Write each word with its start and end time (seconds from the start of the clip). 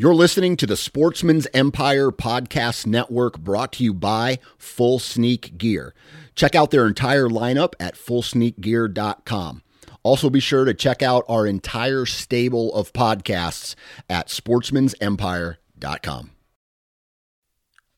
You're 0.00 0.14
listening 0.14 0.56
to 0.58 0.66
the 0.68 0.76
Sportsman's 0.76 1.48
Empire 1.52 2.12
Podcast 2.12 2.86
Network 2.86 3.36
brought 3.36 3.72
to 3.72 3.82
you 3.82 3.92
by 3.92 4.38
Full 4.56 5.00
Sneak 5.00 5.58
Gear. 5.58 5.92
Check 6.36 6.54
out 6.54 6.70
their 6.70 6.86
entire 6.86 7.28
lineup 7.28 7.72
at 7.80 7.96
fullsneakgear.com. 7.96 9.62
Also, 10.04 10.30
be 10.30 10.38
sure 10.38 10.64
to 10.64 10.72
check 10.72 11.02
out 11.02 11.24
our 11.28 11.48
entire 11.48 12.06
stable 12.06 12.72
of 12.76 12.92
podcasts 12.92 13.74
at 14.08 14.28
sportsmansempire.com. 14.28 16.30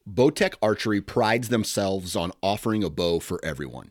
Bowtech 0.08 0.54
Archery 0.62 1.02
prides 1.02 1.50
themselves 1.50 2.16
on 2.16 2.32
offering 2.42 2.82
a 2.82 2.88
bow 2.88 3.20
for 3.20 3.44
everyone. 3.44 3.90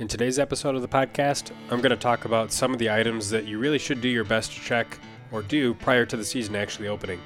In 0.00 0.08
today's 0.08 0.38
episode 0.38 0.74
of 0.76 0.80
the 0.80 0.88
podcast, 0.88 1.52
I'm 1.68 1.82
going 1.82 1.90
to 1.90 1.96
talk 1.96 2.24
about 2.24 2.52
some 2.52 2.72
of 2.72 2.78
the 2.78 2.90
items 2.90 3.28
that 3.28 3.46
you 3.46 3.58
really 3.58 3.78
should 3.78 4.00
do 4.00 4.08
your 4.08 4.24
best 4.24 4.50
to 4.52 4.58
check 4.58 4.98
or 5.30 5.42
do 5.42 5.74
prior 5.74 6.06
to 6.06 6.16
the 6.16 6.24
season 6.24 6.56
actually 6.56 6.88
opening. 6.88 7.20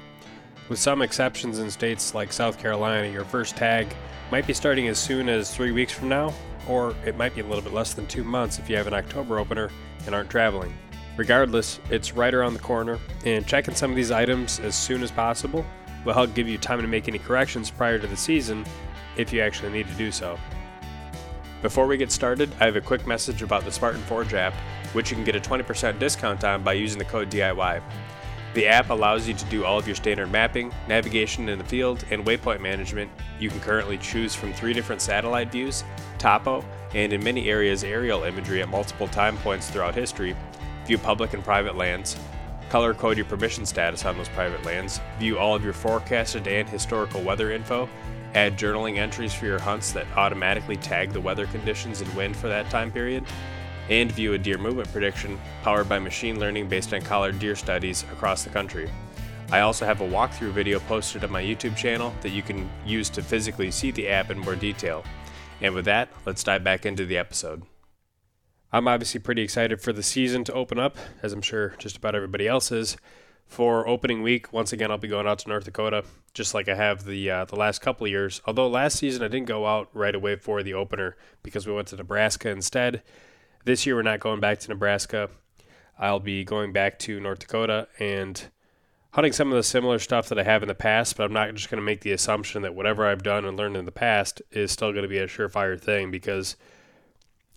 With 0.67 0.77
some 0.77 1.01
exceptions 1.01 1.59
in 1.59 1.71
states 1.71 2.13
like 2.13 2.33
South 2.33 2.59
Carolina, 2.59 3.07
your 3.07 3.23
first 3.23 3.55
tag 3.55 3.95
might 4.29 4.45
be 4.45 4.53
starting 4.53 4.89
as 4.89 4.99
soon 4.99 5.29
as 5.29 5.55
three 5.55 5.71
weeks 5.71 5.93
from 5.93 6.09
now, 6.09 6.33
or 6.67 6.93
it 7.05 7.15
might 7.15 7.33
be 7.33 7.39
a 7.39 7.45
little 7.45 7.61
bit 7.61 7.71
less 7.71 7.93
than 7.93 8.07
two 8.07 8.25
months 8.25 8.59
if 8.59 8.69
you 8.69 8.75
have 8.75 8.87
an 8.87 8.93
October 8.93 9.39
opener 9.39 9.69
and 10.05 10.13
aren't 10.13 10.29
traveling. 10.29 10.77
Regardless, 11.15 11.79
it's 11.89 12.11
right 12.11 12.33
around 12.33 12.55
the 12.55 12.59
corner, 12.59 12.99
and 13.23 13.47
checking 13.47 13.73
some 13.73 13.89
of 13.89 13.95
these 13.95 14.11
items 14.11 14.59
as 14.59 14.75
soon 14.75 15.01
as 15.01 15.11
possible 15.11 15.65
will 16.03 16.13
help 16.13 16.33
give 16.33 16.49
you 16.49 16.57
time 16.57 16.81
to 16.81 16.87
make 16.89 17.07
any 17.07 17.19
corrections 17.19 17.71
prior 17.71 17.99
to 17.99 18.07
the 18.07 18.17
season 18.17 18.65
if 19.15 19.31
you 19.31 19.39
actually 19.39 19.71
need 19.71 19.87
to 19.87 19.93
do 19.93 20.11
so. 20.11 20.37
Before 21.61 21.87
we 21.87 21.97
get 21.97 22.11
started, 22.11 22.51
I 22.59 22.65
have 22.65 22.75
a 22.75 22.81
quick 22.81 23.07
message 23.07 23.41
about 23.41 23.65
the 23.65 23.71
Spartan 23.71 24.01
Forge 24.03 24.33
app, 24.33 24.53
which 24.93 25.09
you 25.09 25.15
can 25.15 25.23
get 25.23 25.35
a 25.35 25.39
20% 25.39 25.97
discount 25.99 26.43
on 26.43 26.63
by 26.63 26.73
using 26.73 26.99
the 26.99 27.05
code 27.05 27.29
DIY. 27.29 27.81
The 28.53 28.67
app 28.67 28.89
allows 28.89 29.27
you 29.27 29.33
to 29.33 29.45
do 29.45 29.65
all 29.65 29.77
of 29.77 29.85
your 29.85 29.95
standard 29.95 30.31
mapping, 30.31 30.73
navigation 30.87 31.49
in 31.49 31.57
the 31.57 31.65
field, 31.65 32.05
and 32.11 32.25
waypoint 32.25 32.61
management. 32.61 33.11
You 33.39 33.49
can 33.49 33.59
currently 33.59 33.97
choose 33.97 34.33
from 34.33 34.53
three 34.53 34.73
different 34.73 35.01
satellite 35.01 35.51
views, 35.51 35.83
topo, 36.17 36.63
and 36.93 37.11
in 37.11 37.23
many 37.23 37.49
areas 37.49 37.83
aerial 37.83 38.23
imagery 38.23 38.61
at 38.61 38.69
multiple 38.69 39.07
time 39.07 39.37
points 39.37 39.69
throughout 39.69 39.95
history, 39.95 40.35
view 40.85 40.97
public 40.97 41.33
and 41.33 41.43
private 41.43 41.75
lands, 41.75 42.15
color 42.69 42.93
code 42.93 43.17
your 43.17 43.25
permission 43.25 43.65
status 43.65 44.05
on 44.05 44.17
those 44.17 44.29
private 44.29 44.63
lands, 44.65 45.01
view 45.19 45.37
all 45.37 45.55
of 45.55 45.63
your 45.63 45.73
forecasted 45.73 46.47
and 46.47 46.69
historical 46.69 47.21
weather 47.21 47.51
info, 47.51 47.89
add 48.35 48.59
journaling 48.59 48.97
entries 48.97 49.33
for 49.33 49.45
your 49.45 49.59
hunts 49.59 49.91
that 49.93 50.05
automatically 50.15 50.77
tag 50.77 51.11
the 51.11 51.21
weather 51.21 51.47
conditions 51.47 52.01
and 52.01 52.15
wind 52.15 52.35
for 52.35 52.47
that 52.47 52.69
time 52.69 52.91
period, 52.91 53.23
and 53.89 54.11
view 54.11 54.33
a 54.33 54.37
deer 54.37 54.57
movement 54.57 54.91
prediction 54.91 55.39
powered 55.63 55.89
by 55.89 55.97
machine 55.97 56.39
learning 56.39 56.67
based 56.67 56.93
on 56.93 57.01
collared 57.01 57.39
deer 57.39 57.55
studies 57.55 58.03
across 58.11 58.43
the 58.43 58.49
country. 58.49 58.89
I 59.51 59.61
also 59.61 59.85
have 59.85 60.01
a 60.01 60.07
walkthrough 60.07 60.51
video 60.51 60.79
posted 60.81 61.23
on 61.23 61.31
my 61.31 61.41
YouTube 61.41 61.77
channel 61.77 62.13
that 62.21 62.31
you 62.31 62.41
can 62.41 62.69
use 62.85 63.09
to 63.11 63.21
physically 63.21 63.71
see 63.71 63.91
the 63.91 64.07
app 64.09 64.31
in 64.31 64.39
more 64.39 64.55
detail. 64.55 65.03
And 65.61 65.73
with 65.73 65.85
that, 65.85 66.09
let's 66.25 66.43
dive 66.43 66.63
back 66.63 66.85
into 66.85 67.05
the 67.05 67.17
episode. 67.17 67.63
I'm 68.73 68.87
obviously 68.87 69.21
pretty 69.21 69.43
excited 69.43 69.79
for 69.79 69.93
the 69.93 70.03
season 70.03 70.43
to 70.45 70.53
open 70.53 70.79
up, 70.79 70.97
as 71.21 71.31
I'm 71.31 71.43
sure 71.43 71.75
just 71.77 71.95
about 71.95 72.15
everybody 72.15 72.47
else 72.47 72.71
is 72.71 72.97
for 73.47 73.87
opening 73.87 74.21
week. 74.21 74.51
Once 74.51 74.73
again, 74.73 74.91
I'll 74.91 74.97
be 74.97 75.07
going 75.07 75.27
out 75.27 75.39
to 75.39 75.49
North 75.49 75.65
Dakota, 75.65 76.03
just 76.33 76.53
like 76.53 76.67
I 76.67 76.75
have 76.75 77.05
the 77.05 77.29
uh, 77.29 77.45
the 77.45 77.55
last 77.55 77.79
couple 77.81 78.05
of 78.05 78.11
years. 78.11 78.41
Although 78.45 78.67
last 78.67 78.97
season 78.97 79.23
I 79.23 79.27
didn't 79.27 79.47
go 79.47 79.65
out 79.65 79.89
right 79.93 80.15
away 80.15 80.35
for 80.35 80.63
the 80.63 80.73
opener 80.73 81.15
because 81.43 81.67
we 81.67 81.73
went 81.73 81.87
to 81.89 81.95
Nebraska 81.95 82.49
instead. 82.49 83.01
This 83.63 83.85
year 83.85 83.95
we're 83.95 84.03
not 84.03 84.19
going 84.19 84.39
back 84.39 84.59
to 84.59 84.69
Nebraska. 84.69 85.29
I'll 85.97 86.19
be 86.19 86.43
going 86.43 86.73
back 86.73 86.99
to 86.99 87.19
North 87.19 87.39
Dakota 87.39 87.87
and 87.99 88.49
hunting 89.11 89.31
some 89.31 89.49
of 89.49 89.55
the 89.55 89.63
similar 89.63 89.97
stuff 89.97 90.27
that 90.27 90.37
I 90.37 90.43
have 90.43 90.61
in 90.61 90.67
the 90.67 90.75
past, 90.75 91.15
but 91.15 91.23
I'm 91.23 91.31
not 91.31 91.53
just 91.55 91.69
going 91.69 91.79
to 91.79 91.85
make 91.85 92.01
the 92.01 92.11
assumption 92.11 92.63
that 92.63 92.75
whatever 92.75 93.07
I've 93.07 93.23
done 93.23 93.45
and 93.45 93.55
learned 93.55 93.77
in 93.77 93.85
the 93.85 93.91
past 93.91 94.41
is 94.51 94.71
still 94.71 94.91
going 94.91 95.03
to 95.03 95.09
be 95.09 95.19
a 95.19 95.27
surefire 95.27 95.79
thing 95.79 96.11
because 96.11 96.57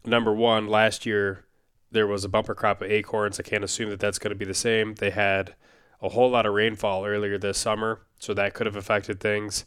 number 0.07 0.33
one, 0.33 0.69
last 0.69 1.05
year 1.05 1.45
there 1.91 2.07
was 2.07 2.25
a 2.25 2.29
bumper 2.29 2.55
crop 2.55 2.81
of 2.81 2.91
acorns. 2.91 3.41
I 3.41 3.43
can't 3.43 3.65
assume 3.65 3.91
that 3.91 3.99
that's 3.99 4.21
going 4.21 4.31
to 4.31 4.37
be 4.37 4.45
the 4.45 4.55
same. 4.55 4.95
They 4.95 5.11
had 5.11 5.55
a 6.01 6.09
whole 6.09 6.31
lot 6.31 6.47
of 6.47 6.55
rainfall 6.55 7.05
earlier 7.05 7.39
this 7.39 7.59
summer, 7.59 8.01
so 8.19 8.35
that 8.35 8.55
could 8.55 8.67
have 8.67 8.77
affected 8.77 9.21
things. 9.21 9.65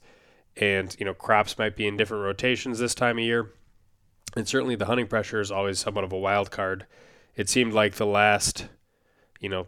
And, 0.58 0.96
you 1.00 1.06
know, 1.06 1.14
crops 1.14 1.58
might 1.58 1.75
be 1.75 1.88
in 1.88 1.97
different 1.97 2.24
rotations 2.24 2.80
this 2.80 2.96
time 2.96 3.18
of 3.18 3.24
year. 3.24 3.52
And 4.36 4.47
certainly 4.47 4.75
the 4.75 4.86
hunting 4.86 5.08
pressure 5.08 5.42
is 5.42 5.52
always 5.52 5.80
somewhat 5.80 6.03
of 6.03 6.14
a 6.14 6.18
wild 6.18 6.52
card. 6.52 6.86
It 7.36 7.50
seemed 7.50 7.74
like 7.74 7.96
the 7.96 8.06
last, 8.06 8.68
you 9.40 9.50
know, 9.50 9.68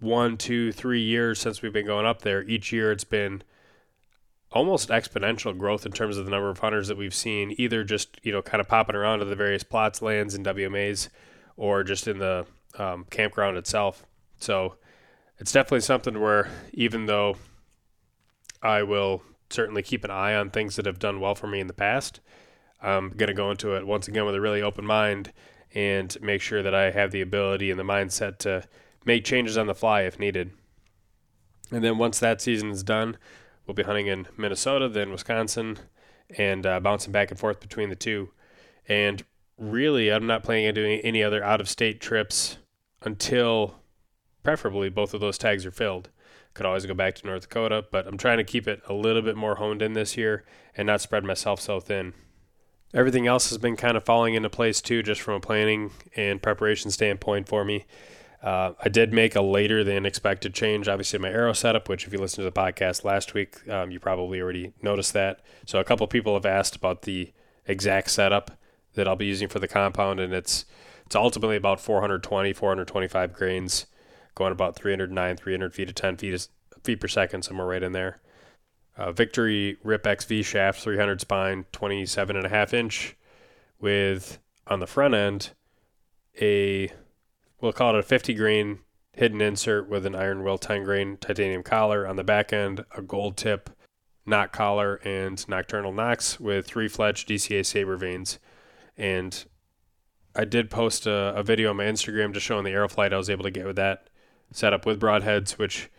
one, 0.00 0.36
two, 0.36 0.72
three 0.72 1.02
years 1.02 1.38
since 1.38 1.60
we've 1.60 1.72
been 1.72 1.86
going 1.86 2.06
up 2.06 2.22
there, 2.22 2.42
each 2.42 2.72
year 2.72 2.90
it's 2.90 3.04
been 3.04 3.42
almost 4.52 4.88
exponential 4.88 5.56
growth 5.56 5.86
in 5.86 5.92
terms 5.92 6.16
of 6.16 6.24
the 6.24 6.30
number 6.30 6.50
of 6.50 6.58
hunters 6.58 6.88
that 6.88 6.96
we've 6.96 7.14
seen, 7.14 7.54
either 7.58 7.84
just, 7.84 8.18
you 8.22 8.32
know, 8.32 8.42
kind 8.42 8.60
of 8.60 8.68
popping 8.68 8.96
around 8.96 9.20
to 9.20 9.24
the 9.24 9.36
various 9.36 9.62
plots, 9.62 10.02
lands, 10.02 10.34
and 10.34 10.44
WMAs, 10.44 11.08
or 11.56 11.84
just 11.84 12.08
in 12.08 12.18
the 12.18 12.46
um, 12.78 13.06
campground 13.10 13.56
itself. 13.56 14.04
So, 14.38 14.76
it's 15.40 15.52
definitely 15.52 15.80
something 15.80 16.20
where 16.20 16.50
even 16.74 17.06
though 17.06 17.36
I 18.62 18.82
will 18.82 19.22
certainly 19.48 19.82
keep 19.82 20.04
an 20.04 20.10
eye 20.10 20.34
on 20.34 20.50
things 20.50 20.76
that 20.76 20.84
have 20.84 20.98
done 20.98 21.18
well 21.18 21.34
for 21.34 21.46
me 21.46 21.60
in 21.60 21.66
the 21.66 21.72
past, 21.72 22.20
I'm 22.82 23.08
going 23.10 23.28
to 23.28 23.34
go 23.34 23.50
into 23.50 23.74
it 23.74 23.86
once 23.86 24.06
again 24.06 24.26
with 24.26 24.34
a 24.34 24.40
really 24.40 24.60
open 24.60 24.84
mind 24.84 25.32
and 25.74 26.14
make 26.20 26.42
sure 26.42 26.62
that 26.62 26.74
I 26.74 26.90
have 26.90 27.10
the 27.10 27.22
ability 27.22 27.70
and 27.70 27.80
the 27.80 27.84
mindset 27.84 28.38
to 28.38 28.64
make 29.06 29.24
changes 29.24 29.56
on 29.56 29.66
the 29.66 29.74
fly 29.74 30.02
if 30.02 30.18
needed. 30.18 30.50
And 31.70 31.82
then 31.82 31.96
once 31.96 32.18
that 32.18 32.42
season 32.42 32.70
is 32.70 32.82
done, 32.82 33.16
we'll 33.66 33.74
be 33.74 33.82
hunting 33.82 34.08
in 34.08 34.26
Minnesota, 34.36 34.88
then 34.88 35.10
Wisconsin, 35.10 35.78
and 36.36 36.66
uh, 36.66 36.80
bouncing 36.80 37.12
back 37.12 37.30
and 37.30 37.40
forth 37.40 37.60
between 37.60 37.88
the 37.88 37.96
two. 37.96 38.30
And 38.88 39.24
really, 39.56 40.10
I'm 40.10 40.26
not 40.26 40.42
planning 40.42 40.68
on 40.68 40.74
doing 40.74 41.00
any 41.00 41.22
other 41.22 41.42
out 41.42 41.60
of 41.60 41.68
state 41.68 42.00
trips 42.00 42.58
until 43.02 43.79
preferably 44.42 44.88
both 44.88 45.14
of 45.14 45.20
those 45.20 45.38
tags 45.38 45.66
are 45.66 45.70
filled. 45.70 46.10
Could 46.54 46.66
always 46.66 46.86
go 46.86 46.94
back 46.94 47.14
to 47.16 47.26
North 47.26 47.42
Dakota, 47.42 47.84
but 47.90 48.06
I'm 48.06 48.18
trying 48.18 48.38
to 48.38 48.44
keep 48.44 48.66
it 48.66 48.82
a 48.88 48.92
little 48.92 49.22
bit 49.22 49.36
more 49.36 49.56
honed 49.56 49.82
in 49.82 49.92
this 49.92 50.16
year 50.16 50.44
and 50.76 50.86
not 50.86 51.00
spread 51.00 51.24
myself 51.24 51.60
so 51.60 51.78
thin. 51.78 52.12
Everything 52.92 53.28
else 53.28 53.50
has 53.50 53.58
been 53.58 53.76
kind 53.76 53.96
of 53.96 54.04
falling 54.04 54.34
into 54.34 54.50
place 54.50 54.80
too, 54.80 55.02
just 55.02 55.20
from 55.20 55.34
a 55.34 55.40
planning 55.40 55.92
and 56.16 56.42
preparation 56.42 56.90
standpoint 56.90 57.48
for 57.48 57.64
me. 57.64 57.86
Uh, 58.42 58.72
I 58.82 58.88
did 58.88 59.12
make 59.12 59.36
a 59.36 59.42
later 59.42 59.84
than 59.84 60.06
expected 60.06 60.54
change, 60.54 60.88
obviously, 60.88 61.18
my 61.18 61.28
arrow 61.28 61.52
setup, 61.52 61.88
which, 61.88 62.06
if 62.06 62.12
you 62.12 62.18
listened 62.18 62.44
to 62.44 62.50
the 62.50 62.52
podcast 62.52 63.04
last 63.04 63.34
week, 63.34 63.68
um, 63.68 63.90
you 63.90 64.00
probably 64.00 64.40
already 64.40 64.72
noticed 64.82 65.12
that. 65.12 65.40
So, 65.66 65.78
a 65.78 65.84
couple 65.84 66.06
people 66.06 66.34
have 66.34 66.46
asked 66.46 66.74
about 66.74 67.02
the 67.02 67.32
exact 67.66 68.10
setup 68.10 68.58
that 68.94 69.06
I'll 69.06 69.14
be 69.14 69.26
using 69.26 69.48
for 69.48 69.58
the 69.58 69.68
compound, 69.68 70.20
and 70.20 70.32
it's 70.32 70.64
it's 71.04 71.14
ultimately 71.14 71.56
about 71.56 71.80
420, 71.80 72.52
425 72.54 73.32
grains 73.34 73.86
going 74.34 74.52
about 74.52 74.76
309, 74.76 75.36
300 75.36 75.74
feet 75.74 75.88
to 75.88 75.94
10 75.94 76.16
feet, 76.16 76.48
feet 76.82 77.00
per 77.00 77.08
second, 77.08 77.42
somewhere 77.42 77.66
right 77.66 77.82
in 77.82 77.92
there. 77.92 78.20
Uh, 78.96 79.12
Victory 79.12 79.78
Rip 79.82 80.06
XV 80.06 80.44
shaft, 80.44 80.80
300 80.80 81.20
spine, 81.20 81.64
27 81.72 82.36
and 82.36 82.44
a 82.44 82.48
half 82.48 82.74
inch, 82.74 83.16
with 83.80 84.38
on 84.66 84.80
the 84.80 84.86
front 84.86 85.14
end 85.14 85.50
a 86.40 86.90
we'll 87.60 87.72
call 87.72 87.94
it 87.94 87.98
a 87.98 88.02
50 88.02 88.34
grain 88.34 88.80
hidden 89.12 89.40
insert 89.40 89.88
with 89.88 90.06
an 90.06 90.14
iron 90.14 90.42
will 90.42 90.58
10 90.58 90.84
grain 90.84 91.16
titanium 91.16 91.62
collar. 91.62 92.06
On 92.06 92.16
the 92.16 92.24
back 92.24 92.52
end, 92.52 92.84
a 92.96 93.02
gold 93.02 93.36
tip 93.36 93.70
nock 94.26 94.52
collar 94.52 94.96
and 94.96 95.36
Nockturnal 95.48 95.94
nocks 95.94 96.38
with 96.38 96.66
three 96.66 96.88
fletch 96.88 97.26
DCA 97.26 97.64
saber 97.64 97.96
vanes. 97.96 98.38
And 98.96 99.44
I 100.34 100.44
did 100.44 100.70
post 100.70 101.06
a, 101.06 101.34
a 101.34 101.42
video 101.42 101.70
on 101.70 101.76
my 101.76 101.84
Instagram 101.84 102.32
just 102.32 102.46
showing 102.46 102.64
the 102.64 102.70
arrow 102.70 102.88
flight 102.88 103.12
I 103.12 103.16
was 103.16 103.30
able 103.30 103.44
to 103.44 103.50
get 103.50 103.66
with 103.66 103.76
that 103.76 104.09
setup 104.52 104.86
with 104.86 105.00
broadheads, 105.00 105.52
which, 105.52 105.90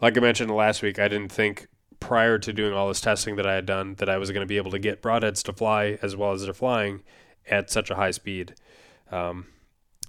like 0.00 0.16
I 0.16 0.20
mentioned 0.20 0.50
last 0.50 0.82
week, 0.82 0.98
I 0.98 1.08
didn't 1.08 1.32
think 1.32 1.68
prior 2.00 2.38
to 2.38 2.52
doing 2.52 2.72
all 2.72 2.88
this 2.88 3.00
testing 3.00 3.36
that 3.36 3.46
I 3.46 3.54
had 3.54 3.66
done 3.66 3.94
that 3.96 4.08
I 4.08 4.18
was 4.18 4.30
going 4.30 4.40
to 4.40 4.46
be 4.46 4.56
able 4.56 4.70
to 4.70 4.78
get 4.78 5.02
broadheads 5.02 5.42
to 5.44 5.52
fly 5.52 5.98
as 6.02 6.16
well 6.16 6.32
as 6.32 6.42
they're 6.42 6.54
flying 6.54 7.02
at 7.48 7.70
such 7.70 7.90
a 7.90 7.94
high 7.94 8.10
speed. 8.10 8.54
Um, 9.12 9.46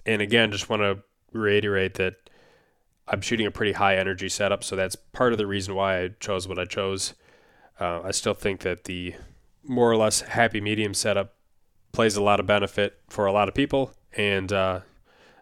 and 0.05 0.21
again, 0.21 0.51
just 0.51 0.69
want 0.69 0.81
to 0.81 0.99
reiterate 1.33 1.95
that 1.95 2.15
I'm 3.07 3.21
shooting 3.21 3.45
a 3.45 3.51
pretty 3.51 3.73
high 3.73 3.97
energy 3.97 4.29
setup, 4.29 4.63
so 4.63 4.75
that's 4.75 4.95
part 4.95 5.33
of 5.33 5.37
the 5.37 5.47
reason 5.47 5.75
why 5.75 6.01
I 6.01 6.09
chose 6.19 6.47
what 6.47 6.59
I 6.59 6.65
chose. 6.65 7.13
Uh, 7.79 8.01
I 8.03 8.11
still 8.11 8.33
think 8.33 8.61
that 8.61 8.85
the 8.85 9.15
more 9.63 9.91
or 9.91 9.97
less 9.97 10.21
happy 10.21 10.61
medium 10.61 10.93
setup 10.93 11.33
plays 11.91 12.15
a 12.15 12.23
lot 12.23 12.39
of 12.39 12.45
benefit 12.45 12.99
for 13.09 13.25
a 13.25 13.33
lot 13.33 13.49
of 13.49 13.53
people, 13.53 13.93
and 14.15 14.53
uh, 14.53 14.81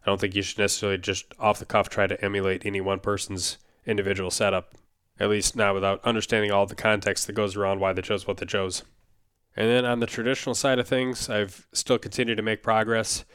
I 0.04 0.06
don't 0.06 0.20
think 0.20 0.36
you 0.36 0.42
should 0.42 0.60
necessarily 0.60 0.98
just 0.98 1.34
off 1.40 1.60
the 1.60 1.66
cuff 1.66 1.90
try 1.90 2.08
to 2.08 2.24
emulate 2.24 2.66
any 2.66 2.82
one 2.82 3.00
person's 3.00 3.58
individual 3.86 4.32
setup. 4.32 4.74
At 5.20 5.30
least 5.30 5.56
not 5.56 5.74
without 5.74 6.04
understanding 6.06 6.52
all 6.52 6.66
the 6.66 6.76
context 6.76 7.28
that 7.28 7.34
goes 7.34 7.56
around 7.56 7.80
why 7.80 7.92
they 7.92 8.02
chose 8.02 8.26
what 8.26 8.38
they 8.38 8.46
chose. 8.46 8.84
And 9.56 9.70
then 9.70 9.84
on 9.84 10.00
the 10.00 10.06
traditional 10.06 10.56
side 10.56 10.80
of 10.80 10.88
things, 10.88 11.30
I've 11.30 11.68
still 11.74 11.98
continued 11.98 12.38
to 12.38 12.44
make 12.44 12.64
progress. 12.64 13.26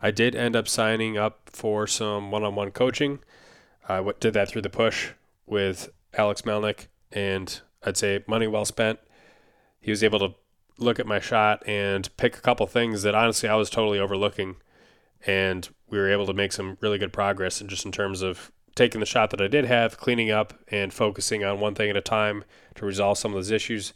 I 0.00 0.10
did 0.10 0.34
end 0.34 0.56
up 0.56 0.66
signing 0.66 1.16
up 1.16 1.50
for 1.52 1.86
some 1.86 2.30
one 2.30 2.42
on 2.42 2.56
one 2.56 2.72
coaching. 2.72 3.20
I 3.88 4.02
did 4.18 4.34
that 4.34 4.48
through 4.48 4.62
the 4.62 4.70
push 4.70 5.10
with 5.46 5.90
Alex 6.14 6.42
Melnick, 6.42 6.86
and 7.12 7.60
I'd 7.84 7.96
say 7.96 8.24
money 8.26 8.46
well 8.46 8.64
spent. 8.64 8.98
He 9.80 9.90
was 9.90 10.02
able 10.02 10.18
to 10.18 10.34
look 10.78 10.98
at 10.98 11.06
my 11.06 11.20
shot 11.20 11.62
and 11.66 12.14
pick 12.16 12.36
a 12.36 12.40
couple 12.40 12.66
things 12.66 13.02
that 13.02 13.14
honestly 13.14 13.48
I 13.48 13.54
was 13.54 13.70
totally 13.70 13.98
overlooking. 13.98 14.56
And 15.26 15.68
we 15.90 15.98
were 15.98 16.10
able 16.10 16.26
to 16.26 16.32
make 16.32 16.52
some 16.52 16.78
really 16.80 16.98
good 16.98 17.12
progress, 17.12 17.60
and 17.60 17.68
just 17.68 17.84
in 17.84 17.92
terms 17.92 18.22
of 18.22 18.50
taking 18.74 19.00
the 19.00 19.06
shot 19.06 19.30
that 19.30 19.40
I 19.40 19.48
did 19.48 19.64
have, 19.66 19.98
cleaning 19.98 20.30
up, 20.30 20.54
and 20.68 20.92
focusing 20.92 21.44
on 21.44 21.60
one 21.60 21.74
thing 21.74 21.90
at 21.90 21.96
a 21.96 22.00
time 22.00 22.44
to 22.76 22.86
resolve 22.86 23.18
some 23.18 23.32
of 23.32 23.36
those 23.36 23.50
issues. 23.50 23.92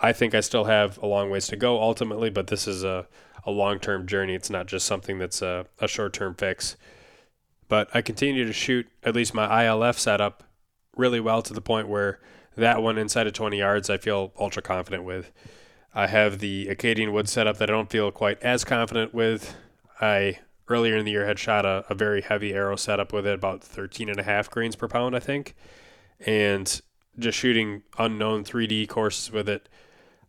I 0.00 0.12
think 0.12 0.34
I 0.34 0.40
still 0.40 0.64
have 0.64 0.98
a 0.98 1.06
long 1.06 1.30
ways 1.30 1.46
to 1.48 1.56
go 1.56 1.80
ultimately, 1.80 2.30
but 2.30 2.46
this 2.46 2.66
is 2.66 2.84
a, 2.84 3.06
a 3.44 3.50
long 3.50 3.78
term 3.78 4.06
journey. 4.06 4.34
It's 4.34 4.50
not 4.50 4.66
just 4.66 4.86
something 4.86 5.18
that's 5.18 5.42
a, 5.42 5.66
a 5.80 5.88
short 5.88 6.12
term 6.12 6.34
fix. 6.34 6.76
But 7.68 7.88
I 7.94 8.00
continue 8.00 8.46
to 8.46 8.52
shoot 8.52 8.88
at 9.02 9.14
least 9.14 9.34
my 9.34 9.64
ILF 9.64 9.98
setup 9.98 10.44
really 10.96 11.20
well 11.20 11.42
to 11.42 11.52
the 11.52 11.60
point 11.60 11.88
where 11.88 12.18
that 12.56 12.82
one 12.82 12.98
inside 12.98 13.26
of 13.26 13.34
20 13.34 13.58
yards 13.58 13.90
I 13.90 13.98
feel 13.98 14.32
ultra 14.38 14.62
confident 14.62 15.04
with. 15.04 15.30
I 15.94 16.06
have 16.06 16.38
the 16.38 16.68
Acadian 16.68 17.12
wood 17.12 17.28
setup 17.28 17.58
that 17.58 17.70
I 17.70 17.72
don't 17.72 17.90
feel 17.90 18.10
quite 18.10 18.42
as 18.42 18.64
confident 18.64 19.14
with. 19.14 19.54
I 20.00 20.38
earlier 20.68 20.96
in 20.96 21.04
the 21.04 21.12
year 21.12 21.26
had 21.26 21.38
shot 21.38 21.64
a, 21.64 21.84
a 21.88 21.94
very 21.94 22.20
heavy 22.20 22.52
arrow 22.52 22.76
setup 22.76 23.12
with 23.12 23.26
it, 23.26 23.34
about 23.34 23.62
13 23.62 24.08
and 24.08 24.18
a 24.18 24.22
half 24.22 24.50
grains 24.50 24.76
per 24.76 24.88
pound, 24.88 25.16
I 25.16 25.20
think. 25.20 25.54
And 26.20 26.80
just 27.18 27.38
shooting 27.38 27.82
unknown 27.98 28.44
3D 28.44 28.88
courses 28.88 29.32
with 29.32 29.48
it 29.48 29.68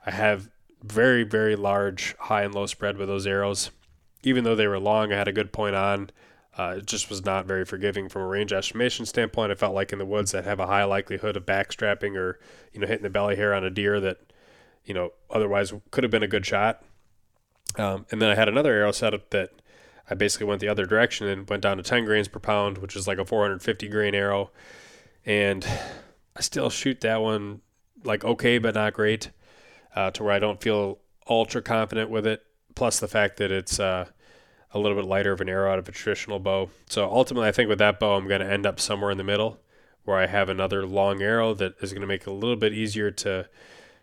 I 0.05 0.11
have 0.11 0.49
very, 0.83 1.23
very 1.23 1.55
large 1.55 2.15
high 2.19 2.43
and 2.43 2.55
low 2.55 2.65
spread 2.65 2.97
with 2.97 3.07
those 3.07 3.27
arrows. 3.27 3.71
Even 4.23 4.43
though 4.43 4.55
they 4.55 4.67
were 4.67 4.79
long, 4.79 5.11
I 5.11 5.17
had 5.17 5.27
a 5.27 5.33
good 5.33 5.51
point 5.51 5.75
on. 5.75 6.09
Uh, 6.57 6.75
it 6.77 6.85
just 6.85 7.09
was 7.09 7.23
not 7.23 7.45
very 7.45 7.63
forgiving 7.63 8.09
from 8.09 8.23
a 8.23 8.27
range 8.27 8.51
estimation 8.51 9.05
standpoint. 9.05 9.51
I 9.51 9.55
felt 9.55 9.75
like 9.75 9.93
in 9.93 9.99
the 9.99 10.05
woods 10.05 10.31
that 10.31 10.45
have 10.45 10.59
a 10.59 10.67
high 10.67 10.83
likelihood 10.83 11.37
of 11.37 11.45
backstrapping 11.45 12.17
or 12.17 12.39
you 12.73 12.79
know 12.79 12.87
hitting 12.87 13.03
the 13.03 13.09
belly 13.09 13.35
hair 13.35 13.53
on 13.53 13.63
a 13.63 13.69
deer 13.69 13.99
that 13.99 14.17
you 14.83 14.93
know 14.93 15.13
otherwise 15.29 15.73
could 15.91 16.03
have 16.03 16.11
been 16.11 16.23
a 16.23 16.27
good 16.27 16.45
shot. 16.45 16.83
Um, 17.77 18.05
and 18.11 18.21
then 18.21 18.29
I 18.29 18.35
had 18.35 18.49
another 18.49 18.73
arrow 18.73 18.91
setup 18.91 19.29
that 19.29 19.51
I 20.09 20.15
basically 20.15 20.47
went 20.47 20.61
the 20.61 20.67
other 20.67 20.85
direction 20.85 21.27
and 21.27 21.49
went 21.49 21.61
down 21.61 21.77
to 21.77 21.83
10 21.83 22.05
grains 22.05 22.27
per 22.27 22.39
pound, 22.39 22.79
which 22.79 22.95
is 22.95 23.07
like 23.07 23.19
a 23.19 23.25
450 23.25 23.87
grain 23.89 24.15
arrow. 24.15 24.51
And 25.25 25.65
I 26.35 26.41
still 26.41 26.69
shoot 26.69 27.01
that 27.01 27.21
one 27.21 27.61
like 28.03 28.23
okay, 28.23 28.57
but 28.57 28.75
not 28.75 28.93
great 28.93 29.31
uh, 29.95 30.11
to 30.11 30.23
where 30.23 30.33
I 30.33 30.39
don't 30.39 30.61
feel 30.61 30.99
ultra 31.29 31.61
confident 31.61 32.09
with 32.09 32.25
it. 32.25 32.41
Plus 32.75 32.99
the 32.99 33.07
fact 33.07 33.37
that 33.37 33.51
it's 33.51 33.79
uh, 33.79 34.05
a 34.71 34.79
little 34.79 34.97
bit 34.97 35.05
lighter 35.05 35.31
of 35.31 35.41
an 35.41 35.49
arrow 35.49 35.71
out 35.71 35.79
of 35.79 35.89
a 35.89 35.91
traditional 35.91 36.39
bow. 36.39 36.69
So 36.89 37.09
ultimately, 37.09 37.49
I 37.49 37.51
think 37.51 37.69
with 37.69 37.79
that 37.79 37.99
bow, 37.99 38.15
I'm 38.15 38.27
going 38.27 38.41
to 38.41 38.51
end 38.51 38.65
up 38.65 38.79
somewhere 38.79 39.11
in 39.11 39.17
the 39.17 39.23
middle 39.23 39.59
where 40.05 40.17
I 40.17 40.27
have 40.27 40.49
another 40.49 40.85
long 40.85 41.21
arrow 41.21 41.53
that 41.55 41.75
is 41.81 41.91
going 41.91 42.01
to 42.01 42.07
make 42.07 42.21
it 42.21 42.27
a 42.27 42.33
little 42.33 42.55
bit 42.55 42.73
easier 42.73 43.11
to 43.11 43.49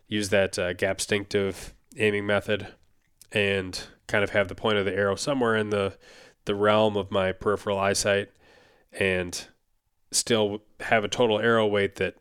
use 0.09 0.29
that 0.29 0.59
uh, 0.59 0.73
gap 0.73 0.99
stinctive 0.99 1.73
aiming 1.97 2.26
method 2.26 2.69
and 3.32 3.84
kind 4.06 4.23
of 4.23 4.31
have 4.31 4.49
the 4.49 4.55
point 4.55 4.78
of 4.78 4.84
the 4.84 4.94
arrow 4.94 5.17
somewhere 5.17 5.56
in 5.56 5.70
the 5.70 5.96
the 6.44 6.55
realm 6.55 6.96
of 6.96 7.11
my 7.11 7.32
peripheral 7.32 7.78
eyesight 7.78 8.31
and 8.93 9.46
still 10.12 10.62
have 10.81 11.05
a 11.05 11.08
total 11.08 11.40
arrow 11.40 11.67
weight 11.67 11.96
that 11.96 12.17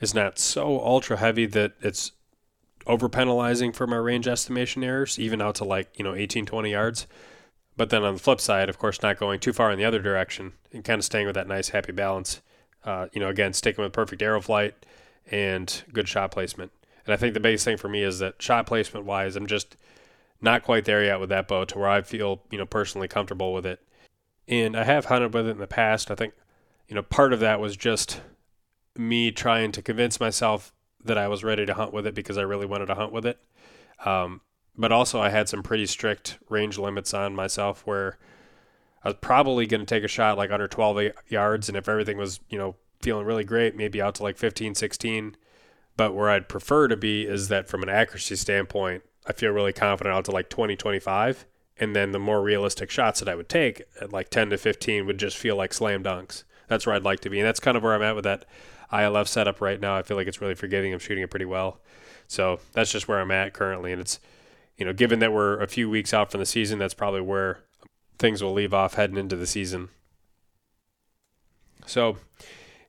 is 0.00 0.14
not 0.14 0.38
so 0.38 0.80
ultra 0.80 1.16
heavy 1.16 1.46
that 1.46 1.72
it's 1.80 2.12
over 2.86 3.08
penalizing 3.08 3.72
for 3.72 3.86
my 3.86 3.96
range 3.96 4.26
estimation 4.26 4.82
errors, 4.82 5.18
even 5.18 5.40
out 5.40 5.54
to 5.54 5.64
like, 5.64 5.96
you 5.96 6.04
know, 6.04 6.14
18, 6.14 6.44
20 6.44 6.70
yards. 6.70 7.06
But 7.76 7.90
then 7.90 8.02
on 8.02 8.14
the 8.14 8.20
flip 8.20 8.40
side, 8.40 8.68
of 8.68 8.78
course, 8.78 9.02
not 9.02 9.18
going 9.18 9.40
too 9.40 9.52
far 9.52 9.70
in 9.70 9.78
the 9.78 9.84
other 9.84 10.00
direction 10.00 10.52
and 10.72 10.84
kind 10.84 10.98
of 10.98 11.04
staying 11.04 11.26
with 11.26 11.36
that 11.36 11.48
nice, 11.48 11.70
happy 11.70 11.92
balance. 11.92 12.42
Uh, 12.84 13.06
you 13.12 13.20
know, 13.20 13.28
again, 13.28 13.52
sticking 13.52 13.82
with 13.82 13.92
perfect 13.92 14.20
arrow 14.20 14.40
flight 14.40 14.74
and 15.30 15.84
good 15.92 16.08
shot 16.08 16.32
placement. 16.32 16.72
And 17.06 17.14
I 17.14 17.16
think 17.16 17.34
the 17.34 17.40
biggest 17.40 17.64
thing 17.64 17.76
for 17.76 17.88
me 17.88 18.02
is 18.02 18.18
that 18.18 18.42
shot 18.42 18.66
placement 18.66 19.06
wise, 19.06 19.36
I'm 19.36 19.46
just 19.46 19.76
not 20.42 20.64
quite 20.64 20.84
there 20.84 21.04
yet 21.04 21.20
with 21.20 21.28
that 21.30 21.48
bow 21.48 21.64
to 21.64 21.78
where 21.78 21.88
I 21.88 22.02
feel, 22.02 22.42
you 22.50 22.58
know, 22.58 22.66
personally 22.66 23.08
comfortable 23.08 23.52
with 23.52 23.64
it. 23.64 23.80
And 24.48 24.76
I 24.76 24.84
have 24.84 25.06
hunted 25.06 25.32
with 25.32 25.46
it 25.46 25.50
in 25.50 25.58
the 25.58 25.66
past. 25.66 26.10
I 26.10 26.14
think, 26.14 26.34
you 26.88 26.94
know, 26.94 27.02
part 27.02 27.32
of 27.32 27.40
that 27.40 27.60
was 27.60 27.76
just 27.76 28.20
me 28.96 29.30
trying 29.30 29.72
to 29.72 29.82
convince 29.82 30.20
myself 30.20 30.72
that 31.04 31.16
I 31.16 31.28
was 31.28 31.44
ready 31.44 31.64
to 31.66 31.74
hunt 31.74 31.92
with 31.92 32.06
it 32.06 32.14
because 32.14 32.38
I 32.38 32.42
really 32.42 32.66
wanted 32.66 32.86
to 32.86 32.94
hunt 32.94 33.12
with 33.12 33.24
it. 33.24 33.38
Um, 34.04 34.40
but 34.76 34.92
also, 34.92 35.20
I 35.20 35.28
had 35.28 35.48
some 35.48 35.62
pretty 35.62 35.86
strict 35.86 36.38
range 36.48 36.78
limits 36.78 37.14
on 37.14 37.34
myself 37.34 37.86
where 37.86 38.18
I 39.04 39.08
was 39.08 39.16
probably 39.20 39.66
going 39.66 39.80
to 39.80 39.86
take 39.86 40.04
a 40.04 40.08
shot 40.08 40.38
like 40.38 40.50
under 40.50 40.66
12 40.66 41.12
yards. 41.28 41.68
And 41.68 41.76
if 41.76 41.88
everything 41.88 42.16
was, 42.16 42.40
you 42.48 42.58
know, 42.58 42.76
feeling 43.00 43.26
really 43.26 43.44
great, 43.44 43.76
maybe 43.76 44.00
out 44.00 44.14
to 44.16 44.22
like 44.22 44.38
15, 44.38 44.74
16. 44.74 45.36
But 45.96 46.14
where 46.14 46.30
I'd 46.30 46.48
prefer 46.48 46.88
to 46.88 46.96
be 46.96 47.26
is 47.26 47.48
that 47.48 47.68
from 47.68 47.82
an 47.82 47.88
accuracy 47.88 48.36
standpoint, 48.36 49.02
I 49.26 49.32
feel 49.32 49.50
really 49.50 49.72
confident 49.72 50.14
out 50.14 50.24
to 50.26 50.30
like 50.30 50.48
20, 50.48 50.76
25. 50.76 51.46
And 51.78 51.96
then 51.96 52.12
the 52.12 52.18
more 52.18 52.42
realistic 52.42 52.90
shots 52.90 53.20
that 53.20 53.28
I 53.28 53.34
would 53.34 53.48
take 53.48 53.82
at 54.00 54.12
like 54.12 54.28
10 54.28 54.50
to 54.50 54.58
15 54.58 55.06
would 55.06 55.18
just 55.18 55.36
feel 55.36 55.56
like 55.56 55.72
slam 55.72 56.02
dunks. 56.02 56.44
That's 56.68 56.86
where 56.86 56.94
I'd 56.94 57.04
like 57.04 57.20
to 57.20 57.30
be. 57.30 57.38
And 57.38 57.46
that's 57.46 57.60
kind 57.60 57.76
of 57.76 57.82
where 57.82 57.94
I'm 57.94 58.02
at 58.02 58.14
with 58.14 58.24
that 58.24 58.44
ILF 58.92 59.26
setup 59.26 59.60
right 59.60 59.80
now. 59.80 59.96
I 59.96 60.02
feel 60.02 60.16
like 60.16 60.26
it's 60.26 60.40
really 60.40 60.54
forgiving. 60.54 60.92
I'm 60.92 60.98
shooting 60.98 61.24
it 61.24 61.30
pretty 61.30 61.46
well. 61.46 61.80
So 62.28 62.60
that's 62.72 62.92
just 62.92 63.08
where 63.08 63.20
I'm 63.20 63.30
at 63.30 63.52
currently. 63.52 63.92
And 63.92 64.00
it's, 64.00 64.20
you 64.76 64.84
know, 64.84 64.92
given 64.92 65.18
that 65.20 65.32
we're 65.32 65.60
a 65.60 65.66
few 65.66 65.88
weeks 65.88 66.14
out 66.14 66.30
from 66.30 66.40
the 66.40 66.46
season, 66.46 66.78
that's 66.78 66.94
probably 66.94 67.20
where 67.20 67.60
things 68.18 68.42
will 68.42 68.52
leave 68.52 68.74
off 68.74 68.94
heading 68.94 69.16
into 69.16 69.36
the 69.36 69.46
season. 69.46 69.88
So, 71.86 72.18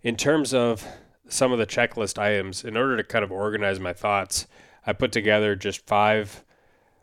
in 0.02 0.16
terms 0.16 0.54
of 0.54 0.86
some 1.28 1.52
of 1.52 1.58
the 1.58 1.66
checklist 1.66 2.22
items, 2.22 2.64
in 2.64 2.78
order 2.78 2.96
to 2.98 3.04
kind 3.04 3.24
of 3.24 3.32
organize 3.32 3.80
my 3.80 3.94
thoughts, 3.94 4.46
I 4.86 4.94
put 4.94 5.12
together 5.12 5.56
just 5.56 5.86
five 5.88 6.44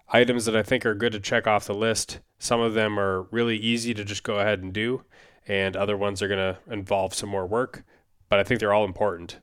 items 0.09 0.45
that 0.45 0.57
I 0.57 0.63
think 0.63 0.85
are 0.85 0.95
good 0.95 1.13
to 1.13 1.21
check 1.21 1.47
off 1.47 1.67
the 1.67 1.75
list. 1.75 2.21
Some 2.39 2.61
of 2.61 2.75
them 2.75 2.99
are 2.99 3.23
really 3.31 3.57
easy 3.57 3.95
to 3.95 4.05
just 4.05 4.23
go 4.23 4.39
ahead 4.39 4.63
and 4.63 4.73
do, 4.73 5.05
and 5.47 5.77
other 5.77 5.97
ones 5.97 6.23
are 6.23 6.29
going 6.29 6.55
to 6.55 6.59
involve 6.73 7.15
some 7.15 7.29
more 7.29 7.47
work 7.47 7.85
but 8.31 8.39
I 8.39 8.45
think 8.45 8.61
they're 8.61 8.73
all 8.73 8.87
important. 8.87 9.41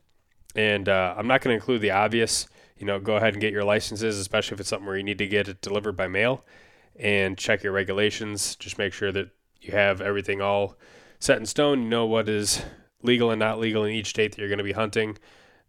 And 0.56 0.88
uh, 0.88 1.14
I'm 1.16 1.28
not 1.28 1.42
going 1.42 1.52
to 1.52 1.60
include 1.60 1.82
the 1.82 1.92
obvious. 1.92 2.48
You 2.78 2.86
know, 2.86 2.98
go 2.98 3.16
ahead 3.16 3.34
and 3.34 3.40
get 3.40 3.52
your 3.52 3.64
licenses, 3.64 4.18
especially 4.18 4.54
if 4.54 4.60
it's 4.60 4.70
something 4.70 4.86
where 4.86 4.96
you 4.96 5.04
need 5.04 5.18
to 5.18 5.28
get 5.28 5.46
it 5.46 5.60
delivered 5.60 5.96
by 5.96 6.08
mail, 6.08 6.44
and 6.96 7.38
check 7.38 7.62
your 7.62 7.72
regulations. 7.72 8.56
Just 8.56 8.78
make 8.78 8.92
sure 8.92 9.12
that 9.12 9.28
you 9.60 9.72
have 9.72 10.00
everything 10.00 10.40
all 10.40 10.76
set 11.20 11.38
in 11.38 11.46
stone. 11.46 11.82
You 11.82 11.88
know 11.88 12.06
what 12.06 12.28
is 12.28 12.62
legal 13.02 13.30
and 13.30 13.38
not 13.38 13.60
legal 13.60 13.84
in 13.84 13.92
each 13.92 14.08
state 14.08 14.32
that 14.32 14.38
you're 14.38 14.48
going 14.48 14.58
to 14.58 14.64
be 14.64 14.72
hunting. 14.72 15.18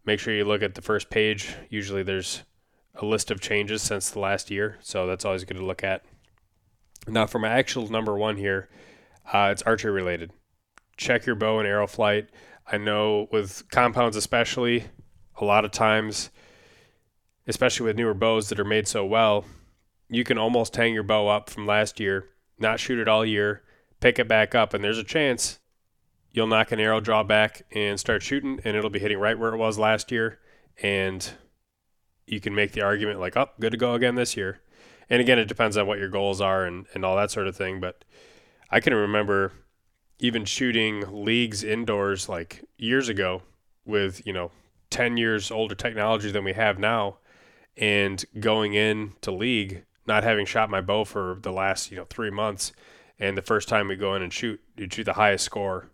Make 0.04 0.18
sure 0.18 0.34
you 0.34 0.44
look 0.44 0.62
at 0.62 0.74
the 0.74 0.82
first 0.82 1.10
page. 1.10 1.54
Usually 1.68 2.02
there's 2.02 2.42
a 2.94 3.04
list 3.04 3.30
of 3.30 3.40
changes 3.40 3.82
since 3.82 4.10
the 4.10 4.18
last 4.18 4.50
year, 4.50 4.78
so 4.80 5.06
that's 5.06 5.24
always 5.24 5.44
good 5.44 5.56
to 5.56 5.64
look 5.64 5.84
at. 5.84 6.04
Now, 7.08 7.26
for 7.26 7.38
my 7.38 7.48
actual 7.48 7.88
number 7.88 8.16
one 8.16 8.36
here, 8.36 8.68
uh, 9.32 9.48
it's 9.52 9.62
archery 9.62 9.92
related. 9.92 10.32
Check 10.96 11.26
your 11.26 11.36
bow 11.36 11.58
and 11.58 11.66
arrow 11.66 11.86
flight. 11.86 12.28
I 12.70 12.78
know 12.78 13.28
with 13.32 13.64
compounds, 13.70 14.16
especially, 14.16 14.84
a 15.40 15.44
lot 15.44 15.64
of 15.64 15.70
times, 15.70 16.30
especially 17.46 17.86
with 17.86 17.96
newer 17.96 18.14
bows 18.14 18.48
that 18.48 18.60
are 18.60 18.64
made 18.64 18.86
so 18.86 19.04
well, 19.04 19.44
you 20.08 20.24
can 20.24 20.38
almost 20.38 20.76
hang 20.76 20.92
your 20.92 21.02
bow 21.02 21.28
up 21.28 21.48
from 21.48 21.66
last 21.66 22.00
year, 22.00 22.28
not 22.58 22.80
shoot 22.80 22.98
it 22.98 23.08
all 23.08 23.24
year, 23.24 23.62
pick 24.00 24.18
it 24.18 24.28
back 24.28 24.54
up, 24.54 24.74
and 24.74 24.84
there's 24.84 24.98
a 24.98 25.04
chance 25.04 25.58
you'll 26.32 26.46
nock 26.46 26.72
an 26.72 26.80
arrow 26.80 27.00
draw 27.00 27.22
back 27.22 27.62
and 27.72 27.98
start 27.98 28.22
shooting, 28.22 28.60
and 28.64 28.76
it'll 28.76 28.90
be 28.90 28.98
hitting 28.98 29.18
right 29.18 29.38
where 29.38 29.54
it 29.54 29.58
was 29.58 29.78
last 29.78 30.12
year. 30.12 30.38
And 30.82 31.28
you 32.30 32.40
can 32.40 32.54
make 32.54 32.72
the 32.72 32.82
argument 32.82 33.20
like, 33.20 33.36
oh, 33.36 33.48
good 33.58 33.72
to 33.72 33.76
go 33.76 33.94
again 33.94 34.14
this 34.14 34.36
year. 34.36 34.60
and 35.10 35.20
again, 35.20 35.38
it 35.38 35.48
depends 35.48 35.76
on 35.76 35.86
what 35.86 35.98
your 35.98 36.08
goals 36.08 36.40
are 36.40 36.64
and, 36.64 36.86
and 36.94 37.04
all 37.04 37.16
that 37.16 37.30
sort 37.30 37.48
of 37.48 37.56
thing. 37.56 37.80
But 37.80 38.04
I 38.70 38.80
can 38.80 38.94
remember 38.94 39.52
even 40.20 40.44
shooting 40.44 41.24
leagues 41.24 41.64
indoors 41.64 42.28
like 42.28 42.64
years 42.78 43.08
ago 43.08 43.42
with, 43.84 44.24
you 44.26 44.32
know, 44.32 44.52
10 44.90 45.16
years 45.16 45.50
older 45.50 45.74
technology 45.74 46.30
than 46.30 46.44
we 46.44 46.52
have 46.52 46.78
now 46.78 47.18
and 47.76 48.24
going 48.38 48.74
in 48.74 49.12
to 49.22 49.30
league, 49.30 49.84
not 50.06 50.22
having 50.22 50.46
shot 50.46 50.70
my 50.70 50.80
bow 50.80 51.04
for 51.04 51.38
the 51.42 51.52
last, 51.52 51.90
you 51.90 51.96
know, 51.96 52.04
three 52.04 52.30
months. 52.30 52.72
And 53.18 53.36
the 53.36 53.42
first 53.42 53.68
time 53.68 53.88
we 53.88 53.96
go 53.96 54.14
in 54.14 54.22
and 54.22 54.32
shoot, 54.32 54.60
you'd 54.76 54.92
shoot 54.92 55.04
the 55.04 55.14
highest 55.14 55.44
score. 55.44 55.90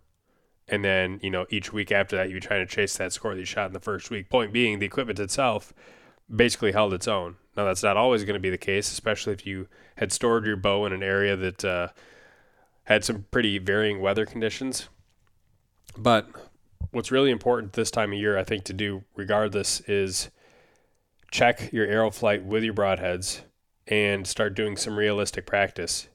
And 0.67 0.83
then, 0.83 1.19
you 1.23 1.29
know, 1.29 1.45
each 1.49 1.71
week 1.71 1.91
after 1.91 2.17
that, 2.17 2.29
you're 2.29 2.39
trying 2.39 2.65
to 2.65 2.71
chase 2.71 2.97
that 2.97 3.13
score 3.13 3.33
that 3.33 3.39
you 3.39 3.45
shot 3.45 3.67
in 3.67 3.73
the 3.73 3.79
first 3.79 4.09
week. 4.09 4.29
Point 4.29 4.51
being, 4.51 4.79
the 4.79 4.85
equipment 4.85 5.19
itself 5.19 5.73
basically 6.33 6.71
held 6.71 6.93
its 6.93 7.07
own. 7.07 7.37
Now, 7.55 7.65
that's 7.65 7.83
not 7.83 7.97
always 7.97 8.23
going 8.23 8.35
to 8.35 8.39
be 8.39 8.49
the 8.49 8.57
case, 8.57 8.91
especially 8.91 9.33
if 9.33 9.45
you 9.45 9.67
had 9.97 10.11
stored 10.11 10.45
your 10.45 10.57
bow 10.57 10.85
in 10.85 10.93
an 10.93 11.03
area 11.03 11.35
that 11.35 11.65
uh, 11.65 11.87
had 12.83 13.03
some 13.03 13.25
pretty 13.31 13.57
varying 13.57 13.99
weather 13.99 14.25
conditions. 14.25 14.89
But 15.97 16.29
what's 16.91 17.11
really 17.11 17.31
important 17.31 17.73
this 17.73 17.91
time 17.91 18.13
of 18.13 18.19
year, 18.19 18.37
I 18.37 18.43
think, 18.43 18.63
to 18.65 18.73
do 18.73 19.03
regardless 19.15 19.81
is 19.81 20.29
check 21.31 21.71
your 21.73 21.87
arrow 21.87 22.11
flight 22.11 22.43
with 22.43 22.63
your 22.63 22.73
broadheads 22.73 23.41
and 23.87 24.27
start 24.27 24.55
doing 24.55 24.77
some 24.77 24.97
realistic 24.97 25.45
practice. 25.45 26.07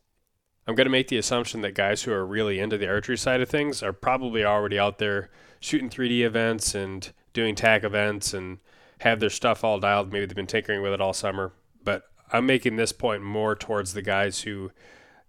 I'm 0.66 0.75
going 0.75 0.87
to 0.87 0.90
make 0.90 1.09
the 1.09 1.19
assumption 1.19 1.62
that 1.62 1.75
guys 1.75 2.02
who 2.02 2.12
are 2.12 2.25
really 2.25 2.61
into 2.61 2.78
the 2.78 2.88
archery 2.88 3.19
side 3.19 3.40
of 3.40 3.49
things 3.49 3.83
are 3.83 3.92
probably 3.92 4.45
already 4.45 4.78
out 4.78 4.99
there 4.99 5.31
shooting 5.59 5.90
3D 5.90 6.21
events 6.21 6.75
and 6.75 7.12
doing 7.33 7.54
TAC 7.54 7.83
events 7.83 8.33
and 8.33 8.59
have 9.03 9.21
their 9.21 9.31
stuff 9.31 9.65
all 9.65 9.81
dialed. 9.81 10.13
Maybe 10.13 10.27
they've 10.27 10.37
been 10.37 10.47
tinkering 10.47 10.81
with 10.81 10.93
it 10.93 11.01
all 11.01 11.13
summer. 11.13 11.53
But 11.85 12.05
I'm 12.33 12.47
making 12.47 12.77
this 12.77 12.93
point 12.93 13.23
more 13.23 13.55
towards 13.55 13.95
the 13.95 14.03
guys 14.03 14.43
who, 14.43 14.71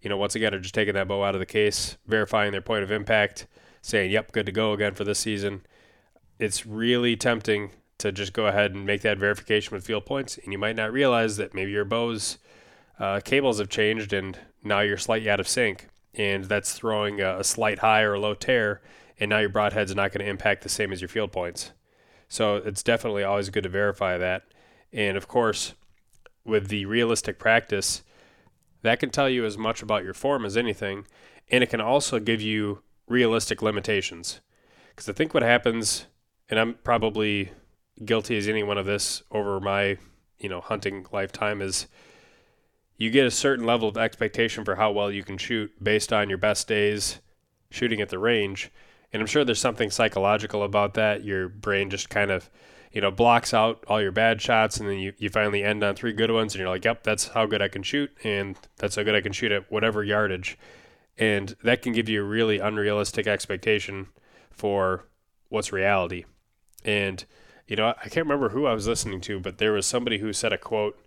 you 0.02 0.10
know, 0.10 0.18
once 0.18 0.36
again 0.36 0.54
are 0.54 0.60
just 0.60 0.76
taking 0.76 0.94
that 0.94 1.08
bow 1.08 1.24
out 1.24 1.36
of 1.36 1.40
the 1.40 1.46
case, 1.46 1.98
verifying 2.06 2.52
their 2.52 2.62
point 2.62 2.84
of 2.84 2.92
impact, 2.92 3.48
saying, 3.82 4.12
yep, 4.12 4.32
good 4.32 4.46
to 4.46 4.52
go 4.52 4.74
again 4.74 4.94
for 4.94 5.04
this 5.04 5.20
season. 5.20 5.66
It's 6.40 6.66
really 6.66 7.16
tempting 7.16 7.72
to 7.98 8.12
just 8.12 8.34
go 8.34 8.46
ahead 8.48 8.74
and 8.74 8.86
make 8.86 9.02
that 9.02 9.18
verification 9.18 9.76
with 9.76 9.86
field 9.86 10.06
points. 10.06 10.38
And 10.38 10.54
you 10.54 10.60
might 10.60 10.76
not 10.76 10.94
realize 10.94 11.38
that 11.38 11.54
maybe 11.54 11.72
your 11.72 11.86
bow's 11.86 12.38
uh, 13.00 13.22
cables 13.24 13.60
have 13.60 13.70
changed 13.70 14.14
and 14.14 14.38
now 14.64 14.82
you're 14.82 14.98
slightly 14.98 15.30
out 15.30 15.40
of 15.40 15.48
sync. 15.48 15.90
And 16.14 16.46
that's 16.46 16.74
throwing 16.74 17.22
a, 17.22 17.40
a 17.40 17.44
slight 17.44 17.80
high 17.80 18.02
or 18.02 18.20
low 18.20 18.36
tear, 18.36 18.82
And 19.20 19.30
now 19.30 19.40
your 19.40 19.50
broadhead's 19.50 19.96
not 19.96 20.12
going 20.12 20.24
to 20.24 20.30
impact 20.30 20.62
the 20.62 20.70
same 20.70 20.94
as 20.94 21.02
your 21.02 21.08
field 21.08 21.32
points. 21.32 21.72
So 22.28 22.58
it's 22.58 22.84
definitely 22.84 23.24
always 23.24 23.50
good 23.50 23.64
to 23.64 23.70
verify 23.70 24.18
that. 24.18 24.44
And 24.92 25.18
of 25.18 25.28
course, 25.28 25.74
with 26.46 26.68
the 26.68 26.86
realistic 26.86 27.40
practice, 27.40 28.04
that 28.82 29.00
can 29.00 29.10
tell 29.10 29.30
you 29.30 29.46
as 29.46 29.58
much 29.58 29.82
about 29.82 30.04
your 30.04 30.14
form 30.14 30.46
as 30.46 30.58
anything. 30.58 31.06
And 31.50 31.64
it 31.64 31.70
can 31.70 31.82
also 31.82 32.20
give 32.20 32.42
you 32.42 32.82
realistic 33.08 33.62
limitations. 33.62 34.42
Because 34.90 35.10
I 35.10 35.14
think 35.14 35.34
what 35.34 35.44
happens, 35.44 36.06
and 36.50 36.60
I'm 36.60 36.76
probably 36.84 37.52
guilty 38.04 38.38
as 38.38 38.48
anyone 38.48 38.78
of 38.78 38.86
this 38.86 39.24
over 39.32 39.60
my, 39.60 39.98
you 40.40 40.50
know, 40.50 40.62
hunting 40.62 41.06
lifetime, 41.12 41.62
is 41.62 41.88
you 42.98 43.10
get 43.10 43.26
a 43.26 43.32
certain 43.32 43.66
level 43.66 43.90
of 43.90 43.98
expectation 43.98 44.64
for 44.64 44.76
how 44.76 44.92
well 44.92 45.12
you 45.12 45.24
can 45.24 45.38
shoot 45.38 45.72
based 45.84 46.14
on 46.14 46.30
your 46.30 46.38
best 46.38 46.68
days 46.68 47.20
shooting 47.70 48.02
at 48.02 48.10
the 48.10 48.20
range. 48.20 48.70
And 49.14 49.22
I'm 49.22 49.28
sure 49.28 49.46
there's 49.46 49.62
something 49.62 49.92
psychological 49.92 50.64
about 50.64 50.96
that. 50.96 51.24
Your 51.24 51.48
brain 51.48 51.90
just 51.92 52.10
kind 52.10 52.32
of, 52.32 52.50
you 52.92 53.00
know, 53.00 53.12
blocks 53.12 53.54
out 53.54 53.84
all 53.88 54.02
your 54.02 54.12
bad 54.12 54.42
shots 54.42 54.78
and 54.78 54.90
then 54.90 54.98
you, 54.98 55.14
you 55.18 55.30
finally 55.30 55.64
end 55.64 55.84
on 55.84 55.96
three 55.96 56.14
good 56.14 56.32
ones 56.32 56.54
and 56.54 56.60
you're 56.60 56.70
like, 56.70 56.84
yep, 56.84 57.04
that's 57.04 57.30
how 57.30 57.46
good 57.46 57.62
I 57.62 57.68
can 57.68 57.84
shoot 57.84 58.12
and 58.24 58.58
that's 58.78 58.96
how 58.96 59.04
good 59.04 59.16
I 59.16 59.22
can 59.22 59.32
shoot 59.32 59.52
at 59.52 59.72
whatever 59.72 60.04
yardage. 60.04 60.58
And 61.18 61.56
that 61.64 61.84
can 61.84 61.94
give 61.94 62.10
you 62.10 62.22
a 62.22 62.28
really 62.28 62.58
unrealistic 62.58 63.28
expectation 63.28 64.08
for 64.50 65.06
what's 65.50 65.72
reality. 65.72 66.26
And, 66.84 67.24
you 67.68 67.76
know, 67.76 67.90
I 67.90 68.10
can't 68.10 68.26
remember 68.26 68.50
who 68.50 68.66
I 68.66 68.74
was 68.74 68.88
listening 68.88 69.22
to, 69.22 69.40
but 69.40 69.60
there 69.60 69.74
was 69.74 69.86
somebody 69.86 70.18
who 70.18 70.34
said 70.34 70.54
a 70.54 70.58
quote 70.58 70.98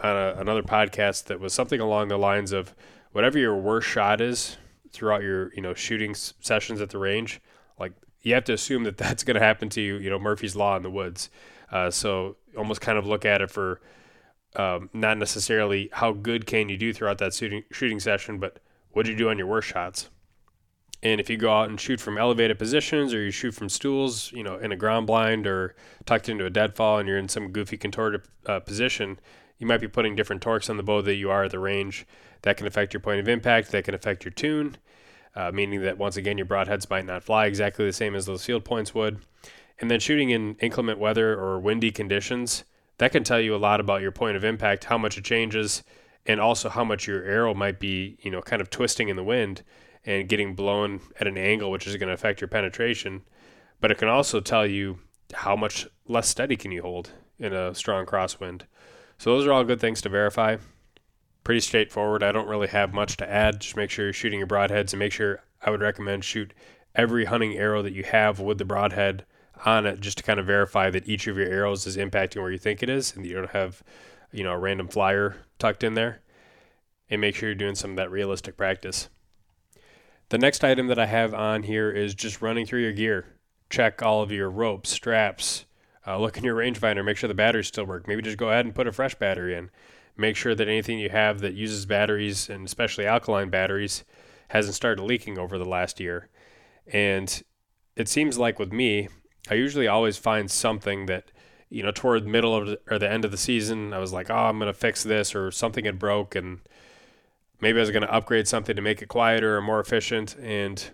on 0.00 0.16
a, 0.16 0.34
another 0.36 0.62
podcast 0.62 1.24
that 1.24 1.38
was 1.38 1.54
something 1.54 1.80
along 1.80 2.08
the 2.08 2.18
lines 2.18 2.50
of 2.50 2.74
whatever 3.12 3.38
your 3.38 3.56
worst 3.56 3.88
shot 3.88 4.20
is 4.20 4.56
throughout 4.90 5.22
your, 5.22 5.54
you 5.54 5.62
know, 5.62 5.74
shooting 5.74 6.14
sessions 6.14 6.80
at 6.80 6.90
the 6.90 6.98
range, 6.98 7.40
like 7.78 7.92
you 8.22 8.34
have 8.34 8.44
to 8.44 8.52
assume 8.52 8.84
that 8.84 8.96
that's 8.98 9.24
going 9.24 9.34
to 9.34 9.40
happen 9.40 9.68
to 9.70 9.80
you. 9.80 9.96
You 9.96 10.10
know, 10.10 10.18
Murphy's 10.18 10.56
Law 10.56 10.76
in 10.76 10.82
the 10.82 10.90
woods. 10.90 11.30
Uh, 11.70 11.90
so 11.90 12.36
almost 12.56 12.80
kind 12.80 12.98
of 12.98 13.06
look 13.06 13.24
at 13.24 13.40
it 13.40 13.50
for 13.50 13.80
um, 14.56 14.90
not 14.92 15.16
necessarily 15.16 15.88
how 15.92 16.12
good 16.12 16.46
can 16.46 16.68
you 16.68 16.76
do 16.76 16.92
throughout 16.92 17.18
that 17.18 17.34
shooting 17.34 17.64
shooting 17.72 18.00
session, 18.00 18.38
but 18.38 18.58
what 18.90 19.06
do 19.06 19.12
you 19.12 19.16
do 19.16 19.30
on 19.30 19.38
your 19.38 19.46
worst 19.46 19.68
shots? 19.68 20.10
And 21.02 21.20
if 21.20 21.28
you 21.28 21.36
go 21.36 21.52
out 21.52 21.68
and 21.68 21.80
shoot 21.80 22.00
from 22.00 22.16
elevated 22.16 22.58
positions 22.58 23.12
or 23.12 23.20
you 23.20 23.32
shoot 23.32 23.52
from 23.54 23.68
stools, 23.68 24.30
you 24.32 24.44
know, 24.44 24.56
in 24.56 24.70
a 24.70 24.76
ground 24.76 25.06
blind 25.06 25.48
or 25.48 25.74
tucked 26.04 26.28
into 26.28 26.46
a 26.46 26.50
deadfall 26.50 26.98
and 26.98 27.08
you're 27.08 27.18
in 27.18 27.28
some 27.28 27.50
goofy 27.50 27.76
contorted 27.76 28.22
uh, 28.46 28.60
position, 28.60 29.18
you 29.58 29.66
might 29.66 29.80
be 29.80 29.88
putting 29.88 30.14
different 30.14 30.42
torques 30.42 30.70
on 30.70 30.76
the 30.76 30.82
bow 30.82 31.02
that 31.02 31.16
you 31.16 31.28
are 31.28 31.44
at 31.44 31.50
the 31.50 31.58
range. 31.58 32.06
That 32.42 32.56
can 32.56 32.66
affect 32.66 32.92
your 32.92 33.00
point 33.00 33.18
of 33.18 33.28
impact. 33.28 33.72
That 33.72 33.84
can 33.84 33.94
affect 33.94 34.24
your 34.24 34.32
tune 34.32 34.76
uh, 35.34 35.50
meaning 35.52 35.82
that 35.82 35.98
once 35.98 36.16
again 36.16 36.38
your 36.38 36.46
broadheads 36.46 36.88
might 36.90 37.06
not 37.06 37.22
fly 37.22 37.46
exactly 37.46 37.84
the 37.84 37.92
same 37.92 38.14
as 38.14 38.26
those 38.26 38.44
field 38.44 38.64
points 38.64 38.94
would. 38.94 39.20
And 39.78 39.90
then 39.90 40.00
shooting 40.00 40.30
in 40.30 40.56
inclement 40.56 40.98
weather 40.98 41.38
or 41.38 41.58
windy 41.58 41.90
conditions, 41.90 42.64
that 42.98 43.12
can 43.12 43.24
tell 43.24 43.40
you 43.40 43.54
a 43.54 43.56
lot 43.56 43.80
about 43.80 44.02
your 44.02 44.12
point 44.12 44.36
of 44.36 44.44
impact, 44.44 44.84
how 44.84 44.98
much 44.98 45.18
it 45.18 45.24
changes, 45.24 45.82
and 46.26 46.40
also 46.40 46.68
how 46.68 46.84
much 46.84 47.06
your 47.06 47.24
arrow 47.24 47.54
might 47.54 47.80
be, 47.80 48.16
you 48.20 48.30
know, 48.30 48.40
kind 48.42 48.62
of 48.62 48.70
twisting 48.70 49.08
in 49.08 49.16
the 49.16 49.24
wind 49.24 49.62
and 50.04 50.28
getting 50.28 50.54
blown 50.54 51.00
at 51.18 51.26
an 51.26 51.38
angle, 51.38 51.70
which 51.70 51.86
is 51.86 51.96
going 51.96 52.08
to 52.08 52.14
affect 52.14 52.40
your 52.40 52.48
penetration. 52.48 53.22
But 53.80 53.90
it 53.90 53.98
can 53.98 54.08
also 54.08 54.40
tell 54.40 54.66
you 54.66 54.98
how 55.34 55.56
much 55.56 55.86
less 56.06 56.28
steady 56.28 56.56
can 56.56 56.70
you 56.70 56.82
hold 56.82 57.10
in 57.38 57.52
a 57.52 57.74
strong 57.74 58.06
crosswind. 58.06 58.62
So 59.18 59.30
those 59.30 59.46
are 59.46 59.52
all 59.52 59.64
good 59.64 59.80
things 59.80 60.00
to 60.02 60.08
verify 60.08 60.58
pretty 61.44 61.60
straightforward. 61.60 62.22
I 62.22 62.32
don't 62.32 62.48
really 62.48 62.68
have 62.68 62.92
much 62.92 63.16
to 63.18 63.30
add. 63.30 63.60
Just 63.60 63.76
make 63.76 63.90
sure 63.90 64.06
you're 64.06 64.12
shooting 64.12 64.38
your 64.38 64.48
broadheads 64.48 64.92
and 64.92 64.98
make 64.98 65.12
sure 65.12 65.42
I 65.60 65.70
would 65.70 65.80
recommend 65.80 66.24
shoot 66.24 66.52
every 66.94 67.24
hunting 67.24 67.56
arrow 67.56 67.82
that 67.82 67.92
you 67.92 68.04
have 68.04 68.38
with 68.38 68.58
the 68.58 68.64
broadhead 68.64 69.24
on 69.64 69.86
it 69.86 70.00
just 70.00 70.18
to 70.18 70.24
kind 70.24 70.40
of 70.40 70.46
verify 70.46 70.90
that 70.90 71.08
each 71.08 71.26
of 71.26 71.36
your 71.36 71.48
arrows 71.48 71.86
is 71.86 71.96
impacting 71.96 72.42
where 72.42 72.50
you 72.50 72.58
think 72.58 72.82
it 72.82 72.90
is 72.90 73.14
and 73.14 73.24
you 73.24 73.34
don't 73.34 73.50
have, 73.50 73.82
you 74.32 74.44
know, 74.44 74.52
a 74.52 74.58
random 74.58 74.88
flyer 74.88 75.36
tucked 75.58 75.84
in 75.84 75.94
there. 75.94 76.20
And 77.10 77.20
make 77.20 77.34
sure 77.34 77.48
you're 77.48 77.54
doing 77.54 77.74
some 77.74 77.90
of 77.90 77.96
that 77.96 78.10
realistic 78.10 78.56
practice. 78.56 79.08
The 80.30 80.38
next 80.38 80.64
item 80.64 80.86
that 80.86 80.98
I 80.98 81.04
have 81.06 81.34
on 81.34 81.64
here 81.64 81.90
is 81.90 82.14
just 82.14 82.40
running 82.40 82.64
through 82.64 82.80
your 82.80 82.92
gear. 82.92 83.26
Check 83.68 84.02
all 84.02 84.22
of 84.22 84.32
your 84.32 84.48
ropes, 84.48 84.88
straps, 84.88 85.66
uh, 86.06 86.18
look 86.18 86.38
in 86.38 86.44
your 86.44 86.56
rangefinder, 86.56 87.04
make 87.04 87.18
sure 87.18 87.28
the 87.28 87.34
batteries 87.34 87.68
still 87.68 87.84
work. 87.84 88.08
Maybe 88.08 88.22
just 88.22 88.38
go 88.38 88.48
ahead 88.48 88.64
and 88.64 88.74
put 88.74 88.86
a 88.86 88.92
fresh 88.92 89.14
battery 89.14 89.54
in 89.54 89.70
make 90.16 90.36
sure 90.36 90.54
that 90.54 90.68
anything 90.68 90.98
you 90.98 91.08
have 91.10 91.40
that 91.40 91.54
uses 91.54 91.86
batteries 91.86 92.48
and 92.48 92.66
especially 92.66 93.06
alkaline 93.06 93.50
batteries 93.50 94.04
hasn't 94.48 94.74
started 94.74 95.02
leaking 95.02 95.38
over 95.38 95.58
the 95.58 95.64
last 95.64 95.98
year. 96.00 96.28
And 96.86 97.42
it 97.96 98.08
seems 98.08 98.38
like 98.38 98.58
with 98.58 98.72
me, 98.72 99.08
I 99.50 99.54
usually 99.54 99.88
always 99.88 100.18
find 100.18 100.50
something 100.50 101.06
that, 101.06 101.30
you 101.70 101.82
know, 101.82 101.90
toward 101.90 102.24
the 102.24 102.30
middle 102.30 102.54
of 102.54 102.66
the, 102.66 102.80
or 102.90 102.98
the 102.98 103.10
end 103.10 103.24
of 103.24 103.30
the 103.30 103.36
season, 103.36 103.92
I 103.92 103.98
was 103.98 104.12
like, 104.12 104.30
oh, 104.30 104.34
I'm 104.34 104.58
going 104.58 104.72
to 104.72 104.78
fix 104.78 105.02
this 105.02 105.34
or 105.34 105.50
something 105.50 105.84
had 105.84 105.98
broke 105.98 106.34
and 106.34 106.60
maybe 107.60 107.78
I 107.78 107.80
was 107.80 107.90
going 107.90 108.02
to 108.02 108.12
upgrade 108.12 108.46
something 108.46 108.76
to 108.76 108.82
make 108.82 109.00
it 109.00 109.08
quieter 109.08 109.56
or 109.56 109.62
more 109.62 109.80
efficient. 109.80 110.36
And 110.38 110.90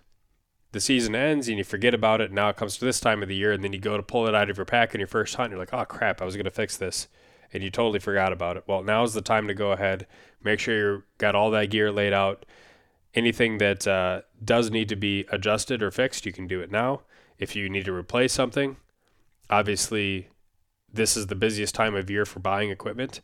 the 0.71 0.81
season 0.81 1.17
ends 1.17 1.49
and 1.49 1.59
you 1.59 1.65
forget 1.65 1.95
about 1.95 2.21
it. 2.21 2.31
Now 2.31 2.51
it 2.51 2.57
comes 2.57 2.77
to 2.79 2.85
this 2.85 3.01
time 3.01 3.23
of 3.23 3.29
the 3.29 3.35
year 3.35 3.53
and 3.53 3.65
then 3.65 3.73
you 3.73 3.81
go 3.81 3.97
to 3.97 4.03
pull 4.03 4.29
it 4.29 4.35
out 4.35 4.51
of 4.51 4.57
your 4.57 4.67
pack 4.67 4.95
in 4.95 5.01
your 5.01 5.09
first 5.09 5.35
hunt. 5.35 5.47
And 5.47 5.53
you're 5.53 5.61
like, 5.61 5.75
oh, 5.75 5.85
crap, 5.85 6.23
I 6.23 6.25
was 6.25 6.37
going 6.37 6.45
to 6.45 6.51
fix 6.51 6.77
this 6.77 7.09
and 7.53 7.63
you 7.63 7.71
totally 7.71 7.99
forgot 7.99 8.33
about 8.33 8.57
it. 8.57 8.65
Well, 8.67 8.83
now 8.83 9.03
is 9.03 9.15
the 9.15 9.23
time 9.23 9.49
to 9.49 9.55
go 9.55 9.73
ahead, 9.73 10.07
make 10.43 10.61
sure 10.61 10.97
you 10.97 11.03
got 11.19 11.35
all 11.35 11.51
that 11.51 11.71
gear 11.71 11.91
laid 11.91 12.13
out. 12.13 12.45
Anything 13.15 13.59
that 13.59 13.87
uh, 13.87 14.23
does 14.45 14.71
need 14.71 14.89
to 14.91 14.97
be 14.97 15.25
adjusted 15.31 15.83
or 15.83 15.91
fixed, 15.91 16.27
you 16.27 16.33
can 16.33 16.47
do 16.47 16.61
it 16.61 16.71
now. 16.71 17.03
If 17.39 17.57
you 17.57 17.69
need 17.69 17.85
to 17.87 17.93
replace 17.93 18.33
something, 18.33 18.77
obviously, 19.49 20.29
this 20.93 21.17
is 21.17 21.27
the 21.27 21.35
busiest 21.35 21.75
time 21.75 21.95
of 21.95 22.11
year 22.11 22.25
for 22.25 22.41
buying 22.41 22.71
equipment. 22.71 23.21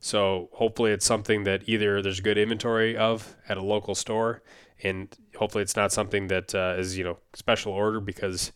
So 0.00 0.48
hopefully, 0.52 0.92
it's 0.92 1.06
something 1.06 1.44
that 1.44 1.68
either 1.68 2.02
there's 2.02 2.20
good 2.20 2.38
inventory 2.38 2.96
of 2.96 3.36
at 3.48 3.56
a 3.56 3.62
local 3.62 3.94
store, 3.94 4.42
and 4.82 5.08
hopefully, 5.36 5.62
it's 5.62 5.76
not 5.76 5.92
something 5.92 6.28
that 6.28 6.54
uh, 6.54 6.76
is 6.78 6.96
you 6.96 7.04
know 7.04 7.18
special 7.34 7.72
order 7.72 8.00
because 8.00 8.52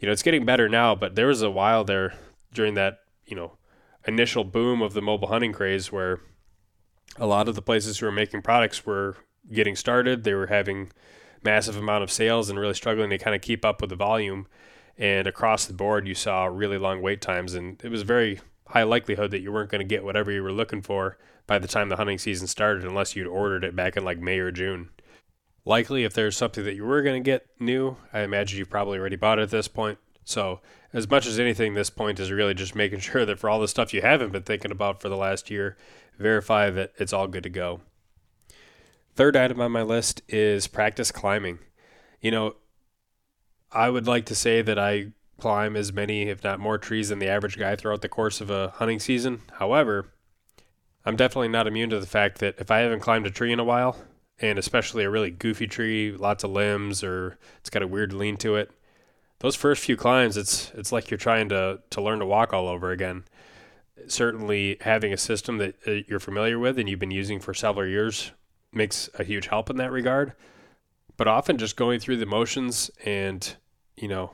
you 0.00 0.06
know 0.06 0.12
it's 0.12 0.22
getting 0.22 0.44
better 0.44 0.68
now. 0.68 0.94
But 0.94 1.14
there 1.14 1.28
was 1.28 1.42
a 1.42 1.50
while 1.50 1.84
there 1.84 2.14
during 2.52 2.74
that 2.74 3.00
you 3.26 3.36
know 3.36 3.52
initial 4.06 4.44
boom 4.44 4.82
of 4.82 4.94
the 4.94 5.02
mobile 5.02 5.28
hunting 5.28 5.52
craze 5.52 5.92
where 5.92 6.20
a 7.16 7.26
lot 7.26 7.48
of 7.48 7.54
the 7.54 7.62
places 7.62 7.98
who 7.98 8.06
were 8.06 8.12
making 8.12 8.42
products 8.42 8.86
were 8.86 9.16
getting 9.52 9.76
started. 9.76 10.24
They 10.24 10.34
were 10.34 10.46
having 10.46 10.90
massive 11.44 11.76
amount 11.76 12.04
of 12.04 12.10
sales 12.10 12.48
and 12.48 12.58
really 12.58 12.74
struggling 12.74 13.10
to 13.10 13.18
kind 13.18 13.34
of 13.36 13.42
keep 13.42 13.64
up 13.64 13.80
with 13.80 13.90
the 13.90 13.96
volume. 13.96 14.46
And 14.96 15.26
across 15.26 15.66
the 15.66 15.72
board, 15.72 16.06
you 16.06 16.14
saw 16.14 16.44
really 16.44 16.78
long 16.78 17.02
wait 17.02 17.20
times, 17.20 17.54
and 17.54 17.82
it 17.82 17.90
was 17.90 18.02
very 18.02 18.40
high 18.68 18.82
likelihood 18.82 19.30
that 19.30 19.40
you 19.40 19.52
weren't 19.52 19.70
going 19.70 19.80
to 19.80 19.86
get 19.86 20.04
whatever 20.04 20.30
you 20.30 20.42
were 20.42 20.52
looking 20.52 20.82
for 20.82 21.18
by 21.46 21.58
the 21.58 21.68
time 21.68 21.88
the 21.88 21.96
hunting 21.96 22.18
season 22.18 22.46
started 22.46 22.84
unless 22.84 23.16
you'd 23.16 23.26
ordered 23.26 23.64
it 23.64 23.74
back 23.74 23.96
in 23.96 24.04
like 24.04 24.18
May 24.18 24.38
or 24.38 24.50
June. 24.50 24.90
Likely, 25.64 26.04
if 26.04 26.14
there's 26.14 26.36
something 26.36 26.64
that 26.64 26.74
you 26.74 26.84
were 26.84 27.02
going 27.02 27.22
to 27.22 27.30
get 27.30 27.46
new, 27.58 27.96
I 28.12 28.20
imagine 28.20 28.58
you've 28.58 28.70
probably 28.70 28.98
already 28.98 29.16
bought 29.16 29.38
it 29.38 29.42
at 29.42 29.50
this 29.50 29.68
point. 29.68 29.98
So, 30.24 30.60
as 30.92 31.08
much 31.08 31.26
as 31.26 31.38
anything, 31.38 31.74
this 31.74 31.90
point 31.90 32.20
is 32.20 32.30
really 32.30 32.54
just 32.54 32.74
making 32.74 32.98
sure 33.00 33.24
that 33.24 33.38
for 33.38 33.50
all 33.50 33.60
the 33.60 33.68
stuff 33.68 33.94
you 33.94 34.02
haven't 34.02 34.32
been 34.32 34.42
thinking 34.42 34.70
about 34.70 35.00
for 35.00 35.08
the 35.08 35.16
last 35.16 35.50
year, 35.50 35.76
verify 36.18 36.70
that 36.70 36.92
it's 36.98 37.12
all 37.12 37.26
good 37.26 37.42
to 37.42 37.50
go. 37.50 37.80
Third 39.14 39.36
item 39.36 39.60
on 39.60 39.72
my 39.72 39.82
list 39.82 40.22
is 40.28 40.66
practice 40.66 41.10
climbing. 41.10 41.58
You 42.20 42.30
know, 42.30 42.56
I 43.70 43.90
would 43.90 44.06
like 44.06 44.26
to 44.26 44.34
say 44.34 44.62
that 44.62 44.78
I 44.78 45.12
climb 45.38 45.76
as 45.76 45.92
many, 45.92 46.28
if 46.28 46.44
not 46.44 46.60
more, 46.60 46.78
trees 46.78 47.08
than 47.08 47.18
the 47.18 47.28
average 47.28 47.58
guy 47.58 47.76
throughout 47.76 48.00
the 48.00 48.08
course 48.08 48.40
of 48.40 48.48
a 48.48 48.68
hunting 48.76 49.00
season. 49.00 49.42
However, 49.54 50.12
I'm 51.04 51.16
definitely 51.16 51.48
not 51.48 51.66
immune 51.66 51.90
to 51.90 52.00
the 52.00 52.06
fact 52.06 52.38
that 52.38 52.54
if 52.58 52.70
I 52.70 52.78
haven't 52.78 53.00
climbed 53.00 53.26
a 53.26 53.30
tree 53.30 53.52
in 53.52 53.58
a 53.58 53.64
while, 53.64 53.96
and 54.40 54.58
especially 54.58 55.04
a 55.04 55.10
really 55.10 55.30
goofy 55.30 55.66
tree, 55.66 56.12
lots 56.12 56.44
of 56.44 56.50
limbs, 56.50 57.02
or 57.02 57.38
it's 57.58 57.70
got 57.70 57.82
a 57.82 57.88
weird 57.88 58.12
lean 58.12 58.36
to 58.38 58.56
it, 58.56 58.70
those 59.42 59.56
first 59.56 59.82
few 59.82 59.96
climbs, 59.96 60.36
it's 60.36 60.70
it's 60.74 60.92
like 60.92 61.10
you're 61.10 61.18
trying 61.18 61.48
to 61.50 61.80
to 61.90 62.00
learn 62.00 62.20
to 62.20 62.26
walk 62.26 62.52
all 62.52 62.68
over 62.68 62.92
again. 62.92 63.24
Certainly, 64.06 64.78
having 64.80 65.12
a 65.12 65.16
system 65.16 65.58
that 65.58 65.74
uh, 65.86 65.90
you're 66.08 66.20
familiar 66.20 66.58
with 66.58 66.78
and 66.78 66.88
you've 66.88 67.00
been 67.00 67.10
using 67.10 67.40
for 67.40 67.52
several 67.52 67.86
years 67.86 68.30
makes 68.72 69.10
a 69.18 69.24
huge 69.24 69.48
help 69.48 69.68
in 69.68 69.76
that 69.76 69.90
regard. 69.90 70.32
But 71.16 71.26
often, 71.26 71.58
just 71.58 71.76
going 71.76 71.98
through 71.98 72.18
the 72.18 72.26
motions 72.26 72.90
and 73.04 73.54
you 73.96 74.06
know 74.06 74.30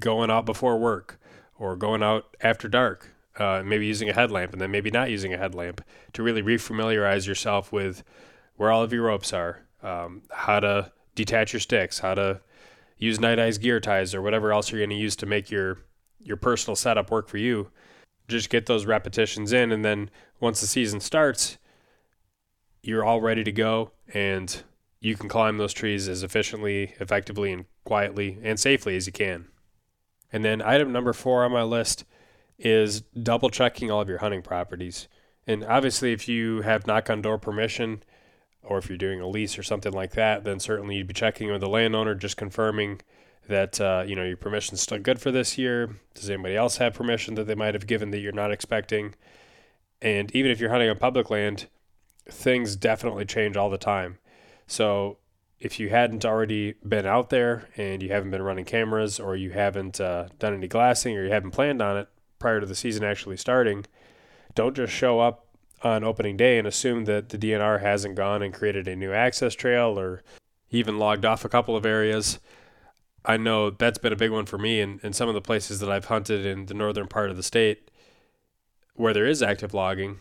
going 0.00 0.30
out 0.30 0.44
before 0.44 0.76
work 0.76 1.20
or 1.56 1.76
going 1.76 2.02
out 2.02 2.36
after 2.40 2.68
dark, 2.68 3.14
uh, 3.38 3.62
maybe 3.64 3.86
using 3.86 4.10
a 4.10 4.12
headlamp 4.12 4.52
and 4.52 4.60
then 4.60 4.72
maybe 4.72 4.90
not 4.90 5.08
using 5.08 5.32
a 5.32 5.38
headlamp 5.38 5.82
to 6.14 6.22
really 6.24 6.42
refamiliarize 6.42 7.28
yourself 7.28 7.72
with 7.72 8.02
where 8.56 8.72
all 8.72 8.82
of 8.82 8.92
your 8.92 9.04
ropes 9.04 9.32
are, 9.32 9.62
um, 9.84 10.22
how 10.32 10.58
to 10.58 10.90
detach 11.14 11.52
your 11.52 11.60
sticks, 11.60 12.00
how 12.00 12.14
to 12.14 12.40
use 12.98 13.20
Nite 13.20 13.38
Ize 13.38 13.58
gear 13.58 13.80
ties 13.80 14.14
or 14.14 14.22
whatever 14.22 14.52
else 14.52 14.70
you're 14.70 14.80
going 14.80 14.90
to 14.90 14.96
use 14.96 15.16
to 15.16 15.26
make 15.26 15.50
your 15.50 15.78
your 16.20 16.36
personal 16.36 16.76
setup 16.76 17.10
work 17.10 17.28
for 17.28 17.38
you. 17.38 17.70
Just 18.28 18.50
get 18.50 18.66
those 18.66 18.86
repetitions 18.86 19.52
in, 19.52 19.70
and 19.70 19.84
then 19.84 20.10
once 20.40 20.60
the 20.60 20.66
season 20.66 21.00
starts, 21.00 21.58
you're 22.82 23.04
all 23.04 23.20
ready 23.20 23.44
to 23.44 23.52
go, 23.52 23.92
and 24.12 24.62
you 25.00 25.14
can 25.14 25.28
climb 25.28 25.58
those 25.58 25.72
trees 25.72 26.08
as 26.08 26.22
efficiently, 26.22 26.94
effectively, 26.98 27.52
and 27.52 27.66
quietly 27.84 28.38
and 28.42 28.58
safely 28.58 28.96
as 28.96 29.06
you 29.06 29.12
can. 29.12 29.46
And 30.32 30.44
then 30.44 30.60
item 30.60 30.92
number 30.92 31.12
four 31.12 31.44
on 31.44 31.52
my 31.52 31.62
list 31.62 32.04
is 32.58 33.02
double 33.02 33.50
checking 33.50 33.90
all 33.90 34.00
of 34.00 34.08
your 34.08 34.18
hunting 34.18 34.42
properties. 34.42 35.06
And 35.46 35.64
obviously, 35.64 36.12
if 36.12 36.28
you 36.28 36.62
have 36.62 36.86
knock 36.86 37.08
on 37.08 37.22
door 37.22 37.38
permission, 37.38 38.02
or 38.66 38.78
if 38.78 38.88
you're 38.88 38.98
doing 38.98 39.20
a 39.20 39.28
lease 39.28 39.58
or 39.58 39.62
something 39.62 39.92
like 39.92 40.12
that, 40.12 40.44
then 40.44 40.60
certainly 40.60 40.96
you'd 40.96 41.06
be 41.06 41.14
checking 41.14 41.50
with 41.50 41.60
the 41.60 41.68
landowner, 41.68 42.14
just 42.14 42.36
confirming 42.36 43.00
that 43.48 43.80
uh, 43.80 44.04
you 44.06 44.16
know 44.16 44.24
your 44.24 44.36
permission's 44.36 44.80
still 44.80 44.98
good 44.98 45.20
for 45.20 45.30
this 45.30 45.56
year. 45.56 45.90
Does 46.14 46.28
anybody 46.28 46.56
else 46.56 46.78
have 46.78 46.94
permission 46.94 47.34
that 47.36 47.46
they 47.46 47.54
might 47.54 47.74
have 47.74 47.86
given 47.86 48.10
that 48.10 48.18
you're 48.18 48.32
not 48.32 48.52
expecting? 48.52 49.14
And 50.02 50.34
even 50.34 50.50
if 50.50 50.60
you're 50.60 50.70
hunting 50.70 50.90
on 50.90 50.98
public 50.98 51.30
land, 51.30 51.68
things 52.28 52.76
definitely 52.76 53.24
change 53.24 53.56
all 53.56 53.70
the 53.70 53.78
time. 53.78 54.18
So 54.66 55.18
if 55.58 55.80
you 55.80 55.88
hadn't 55.88 56.24
already 56.24 56.74
been 56.86 57.06
out 57.06 57.30
there 57.30 57.68
and 57.76 58.02
you 58.02 58.10
haven't 58.10 58.30
been 58.30 58.42
running 58.42 58.64
cameras 58.64 59.18
or 59.18 59.36
you 59.36 59.50
haven't 59.50 60.00
uh, 60.00 60.28
done 60.38 60.54
any 60.54 60.68
glassing 60.68 61.16
or 61.16 61.24
you 61.24 61.32
haven't 61.32 61.52
planned 61.52 61.80
on 61.80 61.96
it 61.96 62.08
prior 62.38 62.60
to 62.60 62.66
the 62.66 62.74
season 62.74 63.04
actually 63.04 63.36
starting, 63.36 63.86
don't 64.54 64.76
just 64.76 64.92
show 64.92 65.20
up 65.20 65.45
on 65.82 66.04
opening 66.04 66.36
day 66.36 66.58
and 66.58 66.66
assume 66.66 67.04
that 67.04 67.28
the 67.28 67.38
DNR 67.38 67.80
hasn't 67.80 68.14
gone 68.14 68.42
and 68.42 68.54
created 68.54 68.88
a 68.88 68.96
new 68.96 69.12
access 69.12 69.54
trail 69.54 69.98
or 69.98 70.22
even 70.70 70.98
logged 70.98 71.24
off 71.24 71.44
a 71.44 71.48
couple 71.48 71.76
of 71.76 71.86
areas. 71.86 72.38
I 73.24 73.36
know 73.36 73.70
that's 73.70 73.98
been 73.98 74.12
a 74.12 74.16
big 74.16 74.30
one 74.30 74.46
for 74.46 74.58
me 74.58 74.80
in, 74.80 75.00
in 75.02 75.12
some 75.12 75.28
of 75.28 75.34
the 75.34 75.40
places 75.40 75.80
that 75.80 75.90
I've 75.90 76.06
hunted 76.06 76.46
in 76.46 76.66
the 76.66 76.74
northern 76.74 77.08
part 77.08 77.30
of 77.30 77.36
the 77.36 77.42
state 77.42 77.90
where 78.94 79.12
there 79.12 79.26
is 79.26 79.42
active 79.42 79.74
logging. 79.74 80.18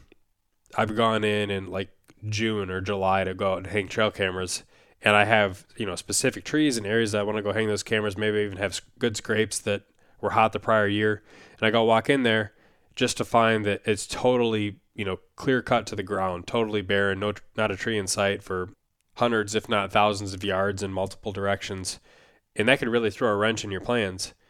I've 0.76 0.96
gone 0.96 1.24
in 1.24 1.50
in 1.50 1.68
like 1.68 1.90
June 2.28 2.70
or 2.70 2.82
July 2.82 3.24
to 3.24 3.34
go 3.34 3.54
out 3.54 3.58
and 3.60 3.68
hang 3.68 3.88
trail 3.88 4.12
cameras 4.12 4.64
and 5.06 5.16
I 5.16 5.26
have 5.26 5.66
you 5.78 5.86
know 5.86 5.96
specific 5.96 6.44
trees 6.44 6.76
and 6.78 6.86
areas 6.86 7.12
that 7.12 7.20
I 7.20 7.24
want 7.24 7.38
to 7.38 7.44
go 7.44 7.54
hang 7.54 7.68
those 7.68 7.84
cameras. 7.84 8.18
Maybe 8.18 8.40
even 8.40 8.58
have 8.58 8.82
good 9.00 9.16
scrapes 9.16 9.60
that 9.60 9.84
were 10.20 10.32
hot 10.32 10.52
the 10.52 10.60
prior 10.60 10.88
year, 10.88 11.24
and 11.60 11.68
I 11.68 11.72
go 11.72 11.84
walk 11.84 12.10
in 12.10 12.24
there 12.24 12.54
just 12.96 13.18
to 13.18 13.26
find 13.26 13.64
that 13.66 13.82
it's 13.86 14.08
totally 14.08 14.80
you 14.96 15.06
know 15.06 15.20
clear 15.36 15.62
cut 15.62 15.86
to 15.88 15.96
the 15.96 16.04
ground, 16.04 16.48
totally 16.48 16.82
barren, 16.82 17.20
no 17.20 17.34
not 17.56 17.72
a 17.72 17.76
tree 17.76 17.98
in 17.98 18.08
sight 18.08 18.42
for 18.42 18.70
hundreds, 19.16 19.56
if 19.56 19.70
not 19.70 19.92
thousands, 19.92 20.34
of 20.34 20.44
yards 20.44 20.82
in 20.82 20.92
multiple 20.92 21.32
directions, 21.32 22.00
and 22.56 22.68
that 22.68 22.80
could 22.80 22.88
really 22.88 23.12
throw 23.12 23.30
a 23.30 23.36
wrench 23.36 23.64
in 23.64 23.72
your 23.72 23.82
plans. 23.82 24.34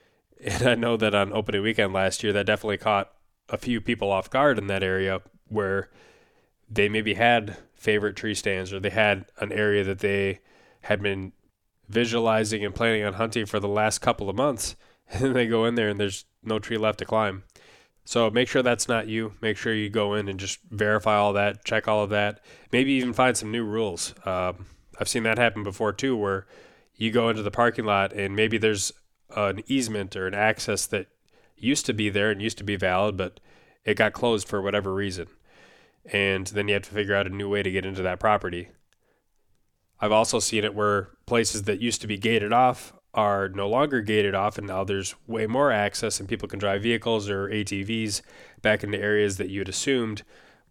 And 0.43 0.67
I 0.67 0.75
know 0.75 0.97
that 0.97 1.15
on 1.15 1.31
opening 1.31 1.61
weekend 1.61 1.93
last 1.93 2.21
year, 2.21 2.33
that 2.33 2.45
definitely 2.45 2.77
caught 2.77 3.09
a 3.47 3.57
few 3.57 3.79
people 3.79 4.11
off 4.11 4.29
guard 4.29 4.57
in 4.57 4.67
that 4.67 4.83
area 4.83 5.21
where 5.47 5.89
they 6.69 6.89
maybe 6.89 7.13
had 7.13 7.57
favorite 7.73 8.15
tree 8.17 8.35
stands 8.35 8.73
or 8.73 8.79
they 8.79 8.89
had 8.89 9.25
an 9.39 9.53
area 9.53 9.83
that 9.85 9.99
they 9.99 10.41
had 10.81 11.01
been 11.01 11.31
visualizing 11.87 12.65
and 12.65 12.75
planning 12.75 13.03
on 13.03 13.13
hunting 13.13 13.45
for 13.45 13.59
the 13.59 13.67
last 13.67 13.99
couple 13.99 14.29
of 14.29 14.35
months 14.35 14.75
and 15.09 15.35
they 15.35 15.47
go 15.47 15.65
in 15.65 15.75
there 15.75 15.89
and 15.89 15.99
there's 15.99 16.25
no 16.43 16.59
tree 16.59 16.77
left 16.77 16.99
to 16.99 17.05
climb. 17.05 17.43
So 18.05 18.29
make 18.29 18.47
sure 18.47 18.61
that's 18.61 18.87
not 18.87 19.07
you. 19.07 19.33
Make 19.41 19.57
sure 19.57 19.73
you 19.73 19.89
go 19.89 20.13
in 20.13 20.27
and 20.27 20.39
just 20.39 20.59
verify 20.69 21.15
all 21.15 21.33
that, 21.33 21.65
check 21.65 21.87
all 21.87 22.03
of 22.03 22.11
that. 22.11 22.39
Maybe 22.71 22.91
even 22.93 23.13
find 23.13 23.35
some 23.35 23.51
new 23.51 23.65
rules. 23.65 24.13
Um, 24.25 24.67
I've 24.99 25.09
seen 25.09 25.23
that 25.23 25.37
happen 25.37 25.63
before 25.63 25.91
too, 25.91 26.15
where 26.15 26.45
you 26.95 27.11
go 27.11 27.29
into 27.29 27.41
the 27.41 27.51
parking 27.51 27.85
lot 27.85 28.13
and 28.13 28.35
maybe 28.35 28.57
there's 28.57 28.91
an 29.35 29.63
easement 29.67 30.15
or 30.15 30.27
an 30.27 30.35
access 30.35 30.85
that 30.87 31.07
used 31.57 31.85
to 31.87 31.93
be 31.93 32.09
there 32.09 32.31
and 32.31 32.41
used 32.41 32.59
to 32.59 32.63
be 32.63 32.75
valid, 32.75 33.17
but 33.17 33.39
it 33.83 33.97
got 33.97 34.13
closed 34.13 34.47
for 34.47 34.61
whatever 34.61 34.93
reason 34.93 35.27
and 36.11 36.47
then 36.47 36.67
you 36.67 36.73
have 36.75 36.83
to 36.83 36.91
figure 36.91 37.15
out 37.15 37.27
a 37.27 37.31
new 37.31 37.49
way 37.49 37.63
to 37.63 37.71
get 37.71 37.85
into 37.85 38.01
that 38.03 38.19
property. 38.19 38.69
I've 39.99 40.11
also 40.11 40.39
seen 40.39 40.63
it 40.63 40.75
where 40.75 41.09
places 41.25 41.63
that 41.63 41.81
used 41.81 42.01
to 42.01 42.07
be 42.07 42.17
gated 42.17 42.53
off 42.53 42.93
are 43.15 43.49
no 43.49 43.67
longer 43.67 44.01
gated 44.01 44.35
off, 44.35 44.57
and 44.57 44.67
now 44.67 44.83
there's 44.83 45.15
way 45.25 45.47
more 45.47 45.71
access, 45.71 46.19
and 46.19 46.29
people 46.29 46.47
can 46.47 46.59
drive 46.59 46.83
vehicles 46.83 47.29
or 47.29 47.47
ATVs 47.47 48.21
back 48.61 48.83
into 48.83 48.99
areas 48.99 49.37
that 49.37 49.49
you 49.49 49.61
had 49.61 49.69
assumed 49.69 50.21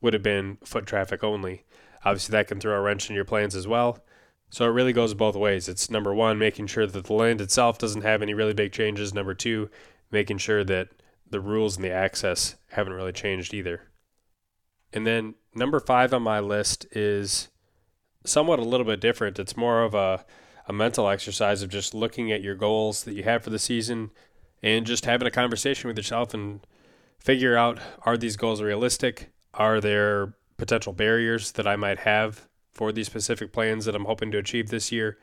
would 0.01 0.13
have 0.13 0.23
been 0.23 0.59
foot 0.63 0.87
traffic 0.87 1.25
only. 1.25 1.65
Obviously, 2.05 2.33
that 2.33 2.47
can 2.47 2.61
throw 2.61 2.77
a 2.77 2.81
wrench 2.81 3.09
in 3.09 3.17
your 3.17 3.25
plans 3.25 3.57
as 3.57 3.67
well. 3.67 4.05
So 4.51 4.67
it 4.67 4.69
really 4.69 4.93
goes 4.93 5.15
both 5.15 5.35
ways. 5.35 5.69
It's 5.69 5.91
number 5.91 6.15
one, 6.15 6.39
making 6.39 6.67
sure 6.67 6.87
that 6.87 7.05
the 7.05 7.13
land 7.13 7.41
itself 7.41 7.79
doesn't 7.79 8.03
have 8.03 8.23
any 8.23 8.35
really 8.35 8.53
big 8.53 8.73
changes. 8.73 9.15
Number 9.15 9.35
two, 9.35 9.71
making 10.11 10.39
sure 10.39 10.63
that 10.65 10.91
the 11.29 11.41
rules 11.41 11.77
and 11.77 11.85
the 11.85 11.91
access 11.91 12.57
haven't 12.69 12.93
really 12.93 13.13
changed 13.13 13.55
either. 13.55 13.89
And 14.93 15.07
then 15.07 15.35
number 15.55 15.81
five 15.81 16.13
on 16.13 16.23
my 16.23 16.39
list 16.39 16.87
is 16.93 17.49
somewhat 18.25 18.59
a 18.59 18.65
little 18.65 18.87
bit 18.87 19.01
different. 19.01 19.39
It's 19.39 19.57
more 19.57 19.83
of 19.83 19.95
a, 19.95 20.25
a 20.67 20.73
mental 20.73 21.09
exercise 21.09 21.63
of 21.63 21.71
just 21.71 21.95
looking 21.95 22.33
at 22.33 22.43
your 22.43 22.55
goals 22.55 23.05
that 23.05 23.15
you 23.15 23.23
have 23.23 23.43
for 23.43 23.51
the 23.51 23.59
season 23.59 24.11
and 24.63 24.87
just 24.87 25.05
having 25.05 25.29
a 25.29 25.31
conversation 25.31 25.89
with 25.89 25.97
yourself 25.97 26.33
and 26.33 26.67
figure 27.19 27.57
out 27.57 27.79
are 28.03 28.17
these 28.17 28.37
goals 28.37 28.63
realistic? 28.63 29.31
Are 29.53 29.81
there 29.81 30.35
potential 30.57 30.93
barriers 30.93 31.53
that 31.53 31.67
I 31.67 31.77
might 31.77 32.01
have 32.01 32.49
for 32.73 32.93
these 32.93 33.07
specific 33.07 33.53
plans 33.53 33.85
that 33.85 33.95
I'm 33.95 34.07
hoping 34.07 34.31
to 34.33 34.39
achieve 34.39 34.71
this 34.71 34.91
year? 34.91 35.19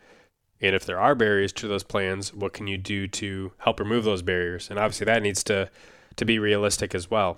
And 0.62 0.76
if 0.76 0.86
there 0.86 1.00
are 1.00 1.16
barriers 1.16 1.52
to 1.54 1.68
those 1.68 1.84
plans, 1.84 2.34
what 2.34 2.54
can 2.54 2.68
you 2.68 2.78
do 2.78 3.08
to 3.08 3.52
help 3.58 3.80
remove 3.80 4.04
those 4.04 4.22
barriers? 4.22 4.70
And 4.70 4.78
obviously 4.78 5.06
that 5.06 5.24
needs 5.24 5.44
to 5.46 5.70
to 6.18 6.26
be 6.26 6.38
realistic 6.38 6.94
as 6.94 7.10
well. 7.10 7.38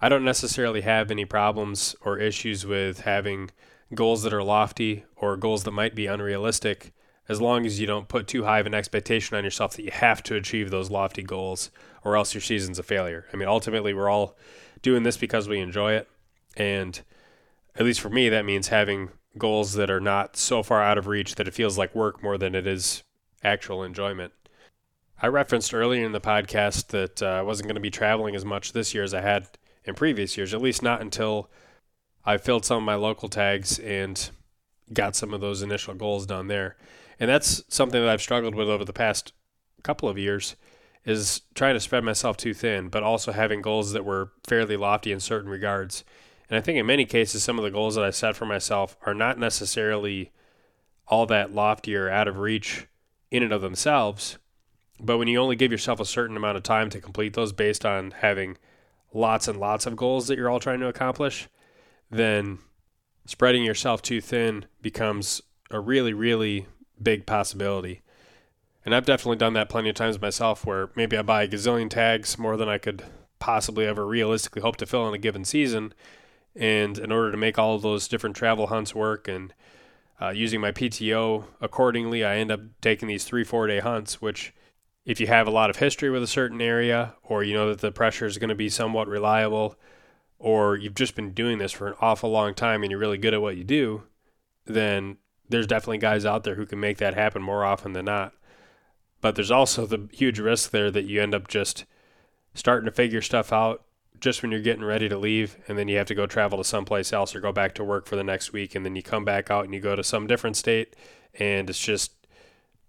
I 0.00 0.08
don't 0.08 0.24
necessarily 0.24 0.82
have 0.82 1.10
any 1.10 1.24
problems 1.24 1.96
or 2.02 2.18
issues 2.18 2.66
with 2.66 3.00
having 3.00 3.50
goals 3.94 4.22
that 4.22 4.32
are 4.32 4.42
lofty 4.42 5.04
or 5.16 5.36
goals 5.36 5.64
that 5.64 5.70
might 5.70 5.94
be 5.94 6.06
unrealistic 6.06 6.92
as 7.32 7.40
long 7.40 7.66
as 7.66 7.80
you 7.80 7.86
don't 7.86 8.06
put 8.06 8.28
too 8.28 8.44
high 8.44 8.60
of 8.60 8.66
an 8.66 8.74
expectation 8.74 9.36
on 9.36 9.42
yourself 9.42 9.74
that 9.74 9.84
you 9.84 9.90
have 9.90 10.22
to 10.22 10.36
achieve 10.36 10.70
those 10.70 10.90
lofty 10.90 11.22
goals 11.22 11.70
or 12.04 12.16
else 12.16 12.34
your 12.34 12.40
season's 12.40 12.78
a 12.78 12.82
failure. 12.84 13.26
I 13.32 13.36
mean, 13.36 13.48
ultimately, 13.48 13.92
we're 13.92 14.08
all 14.08 14.36
doing 14.82 15.02
this 15.02 15.16
because 15.16 15.48
we 15.48 15.58
enjoy 15.58 15.94
it. 15.94 16.08
And 16.56 17.00
at 17.74 17.84
least 17.84 18.00
for 18.00 18.10
me, 18.10 18.28
that 18.28 18.44
means 18.44 18.68
having 18.68 19.10
goals 19.38 19.72
that 19.74 19.90
are 19.90 20.00
not 20.00 20.36
so 20.36 20.62
far 20.62 20.82
out 20.82 20.98
of 20.98 21.06
reach 21.06 21.34
that 21.36 21.48
it 21.48 21.54
feels 21.54 21.78
like 21.78 21.94
work 21.94 22.22
more 22.22 22.38
than 22.38 22.54
it 22.54 22.66
is 22.66 23.02
actual 23.42 23.82
enjoyment. 23.82 24.32
I 25.20 25.28
referenced 25.28 25.72
earlier 25.72 26.04
in 26.04 26.12
the 26.12 26.20
podcast 26.20 26.88
that 26.88 27.22
uh, 27.22 27.26
I 27.26 27.42
wasn't 27.42 27.68
going 27.68 27.76
to 27.76 27.80
be 27.80 27.90
traveling 27.90 28.34
as 28.36 28.44
much 28.44 28.72
this 28.72 28.92
year 28.92 29.04
as 29.04 29.14
I 29.14 29.20
had 29.20 29.48
in 29.84 29.94
previous 29.94 30.36
years, 30.36 30.52
at 30.52 30.60
least 30.60 30.82
not 30.82 31.00
until 31.00 31.48
I 32.24 32.36
filled 32.38 32.64
some 32.64 32.78
of 32.78 32.82
my 32.82 32.94
local 32.94 33.28
tags 33.28 33.78
and 33.78 34.30
got 34.92 35.16
some 35.16 35.32
of 35.32 35.40
those 35.40 35.62
initial 35.62 35.94
goals 35.94 36.26
done 36.26 36.48
there. 36.48 36.76
And 37.18 37.28
that's 37.28 37.62
something 37.68 38.00
that 38.00 38.08
I've 38.08 38.22
struggled 38.22 38.54
with 38.54 38.68
over 38.68 38.84
the 38.84 38.92
past 38.92 39.32
couple 39.82 40.08
of 40.08 40.18
years 40.18 40.56
is 41.04 41.42
trying 41.54 41.74
to 41.74 41.80
spread 41.80 42.04
myself 42.04 42.36
too 42.36 42.54
thin, 42.54 42.88
but 42.88 43.02
also 43.02 43.32
having 43.32 43.60
goals 43.60 43.92
that 43.92 44.04
were 44.04 44.32
fairly 44.46 44.76
lofty 44.76 45.12
in 45.12 45.20
certain 45.20 45.50
regards. 45.50 46.04
And 46.48 46.56
I 46.56 46.60
think 46.60 46.78
in 46.78 46.86
many 46.86 47.04
cases, 47.04 47.42
some 47.42 47.58
of 47.58 47.64
the 47.64 47.70
goals 47.70 47.94
that 47.94 48.04
I 48.04 48.10
set 48.10 48.36
for 48.36 48.46
myself 48.46 48.96
are 49.04 49.14
not 49.14 49.38
necessarily 49.38 50.30
all 51.08 51.26
that 51.26 51.52
lofty 51.52 51.96
or 51.96 52.08
out 52.08 52.28
of 52.28 52.38
reach 52.38 52.86
in 53.30 53.42
and 53.42 53.52
of 53.52 53.62
themselves. 53.62 54.38
But 55.00 55.18
when 55.18 55.28
you 55.28 55.40
only 55.40 55.56
give 55.56 55.72
yourself 55.72 55.98
a 55.98 56.04
certain 56.04 56.36
amount 56.36 56.56
of 56.56 56.62
time 56.62 56.90
to 56.90 57.00
complete 57.00 57.34
those 57.34 57.52
based 57.52 57.84
on 57.84 58.12
having 58.12 58.56
lots 59.12 59.48
and 59.48 59.58
lots 59.58 59.86
of 59.86 59.96
goals 59.96 60.28
that 60.28 60.38
you're 60.38 60.48
all 60.48 60.60
trying 60.60 60.80
to 60.80 60.86
accomplish, 60.86 61.48
then 62.10 62.58
spreading 63.26 63.64
yourself 63.64 64.02
too 64.02 64.20
thin 64.20 64.66
becomes 64.80 65.42
a 65.70 65.80
really, 65.80 66.12
really 66.12 66.66
big 67.02 67.26
possibility. 67.26 68.02
And 68.84 68.94
I've 68.94 69.06
definitely 69.06 69.36
done 69.36 69.52
that 69.54 69.68
plenty 69.68 69.88
of 69.90 69.94
times 69.94 70.20
myself 70.20 70.66
where 70.66 70.90
maybe 70.96 71.16
I 71.16 71.22
buy 71.22 71.44
a 71.44 71.48
gazillion 71.48 71.88
tags 71.88 72.38
more 72.38 72.56
than 72.56 72.68
I 72.68 72.78
could 72.78 73.04
possibly 73.38 73.86
ever 73.86 74.06
realistically 74.06 74.62
hope 74.62 74.76
to 74.76 74.86
fill 74.86 75.08
in 75.08 75.14
a 75.14 75.18
given 75.18 75.44
season. 75.44 75.94
And 76.54 76.98
in 76.98 77.12
order 77.12 77.30
to 77.30 77.36
make 77.36 77.58
all 77.58 77.78
those 77.78 78.08
different 78.08 78.36
travel 78.36 78.68
hunts 78.68 78.94
work 78.94 79.28
and 79.28 79.54
uh, 80.20 80.30
using 80.30 80.60
my 80.60 80.72
PTO 80.72 81.44
accordingly, 81.60 82.24
I 82.24 82.36
end 82.36 82.50
up 82.50 82.60
taking 82.80 83.08
these 83.08 83.24
three, 83.24 83.44
four 83.44 83.66
day 83.66 83.80
hunts, 83.80 84.20
which 84.20 84.52
if 85.04 85.20
you 85.20 85.26
have 85.26 85.46
a 85.46 85.52
lot 85.52 85.70
of 85.70 85.76
history 85.76 86.10
with 86.10 86.22
a 86.22 86.28
certain 86.28 86.60
area 86.60 87.14
or 87.22 87.42
you 87.42 87.54
know 87.54 87.68
that 87.70 87.80
the 87.80 87.90
pressure 87.90 88.26
is 88.26 88.38
going 88.38 88.48
to 88.48 88.54
be 88.54 88.68
somewhat 88.68 89.08
reliable 89.08 89.76
or 90.38 90.76
you've 90.76 90.94
just 90.94 91.14
been 91.14 91.32
doing 91.32 91.58
this 91.58 91.72
for 91.72 91.88
an 91.88 91.94
awful 92.00 92.30
long 92.30 92.54
time 92.54 92.82
and 92.82 92.90
you're 92.90 93.00
really 93.00 93.18
good 93.18 93.34
at 93.34 93.40
what 93.40 93.56
you 93.56 93.64
do, 93.64 94.02
then 94.64 95.16
there's 95.48 95.66
definitely 95.66 95.98
guys 95.98 96.24
out 96.24 96.44
there 96.44 96.54
who 96.54 96.66
can 96.66 96.80
make 96.80 96.98
that 96.98 97.14
happen 97.14 97.42
more 97.42 97.64
often 97.64 97.92
than 97.92 98.06
not. 98.06 98.34
But 99.20 99.36
there's 99.36 99.50
also 99.50 99.86
the 99.86 100.08
huge 100.12 100.38
risk 100.38 100.70
there 100.70 100.90
that 100.90 101.04
you 101.04 101.22
end 101.22 101.34
up 101.34 101.48
just 101.48 101.84
starting 102.54 102.86
to 102.86 102.92
figure 102.92 103.22
stuff 103.22 103.52
out 103.52 103.84
just 104.22 104.40
when 104.40 104.52
you're 104.52 104.60
getting 104.60 104.84
ready 104.84 105.08
to 105.08 105.18
leave 105.18 105.56
and 105.66 105.76
then 105.76 105.88
you 105.88 105.98
have 105.98 106.06
to 106.06 106.14
go 106.14 106.26
travel 106.26 106.56
to 106.56 106.64
someplace 106.64 107.12
else 107.12 107.34
or 107.34 107.40
go 107.40 107.52
back 107.52 107.74
to 107.74 107.84
work 107.84 108.06
for 108.06 108.16
the 108.16 108.24
next 108.24 108.52
week 108.52 108.74
and 108.74 108.86
then 108.86 108.94
you 108.94 109.02
come 109.02 109.24
back 109.24 109.50
out 109.50 109.64
and 109.64 109.74
you 109.74 109.80
go 109.80 109.96
to 109.96 110.04
some 110.04 110.26
different 110.26 110.56
state 110.56 110.94
and 111.34 111.68
it's 111.68 111.80
just 111.80 112.12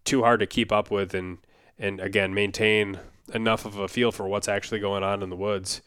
too 0.06 0.22
hard 0.22 0.40
to 0.40 0.46
keep 0.46 0.72
up 0.72 0.92
with 0.92 1.14
and 1.14 1.40
and 1.80 2.00
again 2.00 2.34
maintain 2.34 3.00
enough 3.34 3.66
of 3.66 3.78
a 3.78 3.88
feel 3.88 4.12
for 4.12 4.28
what's 4.28 4.48
actually 4.48 4.80
going 4.80 5.04
on 5.04 5.24
in 5.24 5.30
the 5.30 5.36
woods 5.36 5.82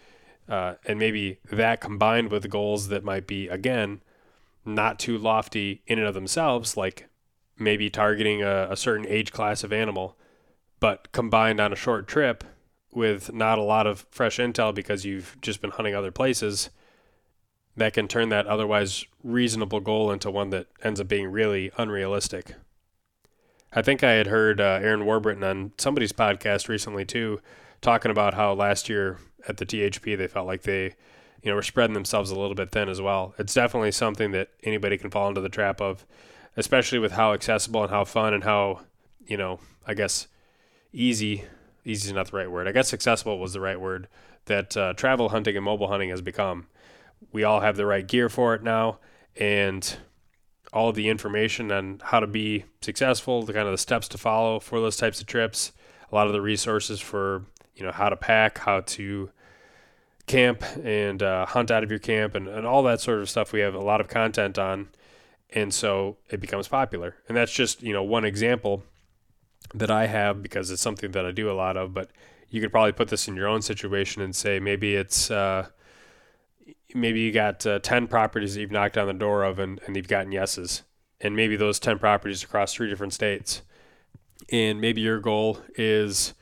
uh, 0.49 0.75
and 0.85 0.99
maybe 0.99 1.39
that 1.51 1.81
combined 1.81 2.31
with 2.31 2.51
goals 2.51 2.89
that 2.89 3.05
might 3.05 3.27
be 3.27 3.47
again 3.49 4.01
not 4.67 4.99
too 4.99 5.17
lofty 5.17 5.83
in 5.87 5.99
and 5.99 6.07
of 6.07 6.15
themselves 6.15 6.77
like 6.77 7.09
maybe 7.59 7.89
targeting 7.89 8.43
a, 8.43 8.69
a 8.71 8.77
certain 8.77 9.07
age 9.07 9.33
class 9.33 9.65
of 9.65 9.73
animal 9.73 10.17
but 10.81 11.11
combined 11.13 11.61
on 11.61 11.73
a 11.73 11.77
short 11.77 12.07
trip 12.07 12.45
with 12.97 13.33
not 13.33 13.59
a 13.59 13.63
lot 13.63 13.87
of 13.87 14.07
fresh 14.11 14.39
intel 14.39 14.75
because 14.75 15.05
you've 15.05 15.37
just 15.43 15.61
been 15.61 15.71
hunting 15.71 15.95
other 15.95 16.11
places, 16.11 16.71
that 17.77 17.93
can 17.93 18.09
turn 18.09 18.31
that 18.31 18.47
otherwise 18.47 19.05
reasonable 19.23 19.81
goal 19.81 20.11
into 20.11 20.31
one 20.31 20.49
that 20.49 20.67
ends 20.83 20.99
up 20.99 21.07
being 21.07 21.31
really 21.31 21.71
unrealistic. 21.77 22.55
I 23.71 23.83
think 23.83 24.03
I 24.03 24.13
had 24.13 24.29
heard 24.29 24.63
uh, 24.63 24.81
Aaron 24.83 25.03
Warbritton 25.03 25.45
on 25.45 25.73
somebody's 25.77 26.13
podcast 26.13 26.69
recently 26.69 27.05
too, 27.05 27.43
talking 27.83 28.11
about 28.11 28.33
how 28.33 28.55
last 28.55 28.89
year 28.89 29.19
at 29.47 29.59
the 29.59 29.67
THP 29.67 30.17
they 30.17 30.27
felt 30.27 30.47
like 30.47 30.63
they, 30.63 30.95
you 31.47 31.53
know, 31.53 31.55
were 31.55 31.63
spreading 31.63 31.95
themselves 31.95 32.33
a 32.33 32.37
little 32.37 32.57
bit 32.57 32.73
thin 32.73 32.89
as 32.89 33.01
well. 33.01 33.33
It's 33.39 33.55
definitely 33.55 33.93
something 33.93 34.33
that 34.33 34.49
anybody 34.65 34.99
can 34.99 35.11
fall 35.11 35.29
into 35.29 35.41
the 35.41 35.49
trap 35.49 35.81
of, 35.81 36.05
especially 36.57 36.99
with 36.99 37.13
how 37.13 37.35
accessible 37.35 37.83
and 37.83 37.91
how 37.91 38.05
fun 38.05 38.35
and 38.35 38.43
how, 38.43 38.81
you 39.29 39.37
know, 39.37 39.61
I 39.87 39.95
guess 39.95 40.27
easy 40.93 41.45
easy 41.85 42.09
is 42.09 42.13
not 42.13 42.33
the 42.33 42.37
right 42.37 42.51
word. 42.51 42.67
I 42.67 42.73
guess 42.73 42.93
accessible 42.93 43.39
was 43.39 43.53
the 43.53 43.61
right 43.61 43.81
word 43.81 44.09
that 44.47 44.77
uh, 44.77 44.95
travel 44.95 45.29
hunting 45.29 45.55
and 45.55 45.65
mobile 45.65 45.87
hunting 45.87 46.11
has 46.11 46.21
become. 46.21 46.67
We 47.31 47.45
all 47.45 47.61
have 47.61 47.77
the 47.77 47.87
right 47.87 48.05
gear 48.05 48.29
for 48.29 48.57
it 48.57 48.65
now, 48.65 48.99
and 49.37 49.97
all 50.73 50.89
of 50.89 50.97
the 50.97 51.09
information 51.09 51.71
on 51.71 52.01
how 52.03 52.19
to 52.19 52.27
be 52.27 52.65
successful, 52.81 53.45
the 53.45 53.53
kind 53.53 53.69
of 53.69 53.73
the 53.73 53.79
steps 53.79 54.09
to 54.09 54.19
follow 54.19 54.59
for 54.59 54.81
those 54.81 54.97
types 54.97 55.21
of 55.21 55.29
trips, 55.29 55.71
a 56.11 56.15
lot 56.17 56.27
of 56.27 56.33
the 56.33 56.41
resources 56.41 56.99
for 56.99 57.45
you 57.77 57.85
know 57.85 57.93
how 57.93 58.09
to 58.09 58.17
pack, 58.17 58.59
how 58.59 58.81
to 58.81 59.31
camp 60.27 60.65
and 60.85 61.23
uh, 61.23 61.47
hunt 61.47 61.71
out 61.71 61.85
of 61.85 61.91
your 61.91 61.99
camp, 61.99 62.35
and, 62.35 62.49
and 62.49 62.67
all 62.67 62.83
that 62.85 63.01
sort 63.01 63.21
of 63.21 63.31
stuff. 63.31 63.53
We 63.53 63.61
have 63.61 63.75
a 63.75 63.81
lot 63.81 64.01
of 64.01 64.09
content 64.09 64.59
on, 64.59 64.89
and 65.51 65.73
so 65.73 66.19
it 66.31 66.41
becomes 66.41 66.69
popular. 66.69 67.17
And 67.29 67.37
that's 67.37 67.53
just 67.53 67.83
you 67.83 67.93
know 67.93 68.03
one 68.03 68.25
example 68.25 68.83
that 69.75 69.91
I 69.91 70.07
have 70.07 70.43
because 70.43 70.71
it's 70.71 70.83
something 70.83 71.13
that 71.13 71.27
I 71.27 71.31
do 71.33 71.51
a 71.51 71.55
lot 71.55 71.77
of. 71.77 71.95
But 71.95 72.11
you 72.51 72.61
could 72.61 72.71
probably 72.71 72.93
put 72.93 73.09
this 73.09 73.29
in 73.29 73.37
your 73.37 73.49
own 73.49 73.63
situation 73.63 74.23
and 74.23 74.35
say 74.35 74.61
maybe 74.61 74.95
it's 74.95 75.31
uh, 75.31 75.69
maybe 76.95 77.21
you 77.21 77.33
got 77.33 77.67
uh, 77.67 77.79
ten 77.81 78.07
properties 78.07 78.55
that 78.55 78.61
you've 78.61 78.71
knocked 78.71 78.99
on 78.99 79.07
the 79.07 79.15
door 79.15 79.45
of 79.45 79.59
and, 79.59 79.81
and 79.87 79.97
you've 79.97 80.09
gotten 80.09 80.33
yeses, 80.33 80.83
and 81.21 81.37
maybe 81.37 81.57
those 81.57 81.79
ten 81.79 81.99
properties 81.99 82.43
across 82.43 82.75
three 82.75 82.89
different 82.89 83.13
states, 83.13 83.63
and 84.51 84.81
maybe 84.81 85.01
your 85.01 85.21
goal 85.21 85.59
is 85.77 86.35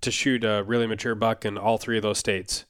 to 0.00 0.10
shoot 0.10 0.44
a 0.44 0.62
really 0.64 0.86
mature 0.86 1.14
buck 1.14 1.44
in 1.44 1.56
all 1.56 1.78
three 1.78 1.96
of 1.96 2.02
those 2.02 2.18
states, 2.18 2.64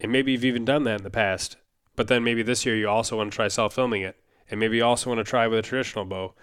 and 0.00 0.10
maybe 0.10 0.32
you've 0.32 0.44
even 0.44 0.64
done 0.64 0.84
that 0.84 0.98
in 0.98 1.04
the 1.04 1.10
past. 1.10 1.56
But 1.96 2.08
then 2.08 2.24
maybe 2.24 2.42
this 2.42 2.64
year 2.64 2.76
you 2.76 2.88
also 2.88 3.16
want 3.16 3.30
to 3.30 3.36
try 3.36 3.48
self 3.48 3.74
filming 3.74 4.02
it, 4.02 4.16
and 4.50 4.58
maybe 4.58 4.78
you 4.78 4.84
also 4.84 5.10
want 5.10 5.18
to 5.18 5.24
try 5.24 5.46
with 5.46 5.58
a 5.58 5.62
traditional 5.62 6.04
bow 6.04 6.34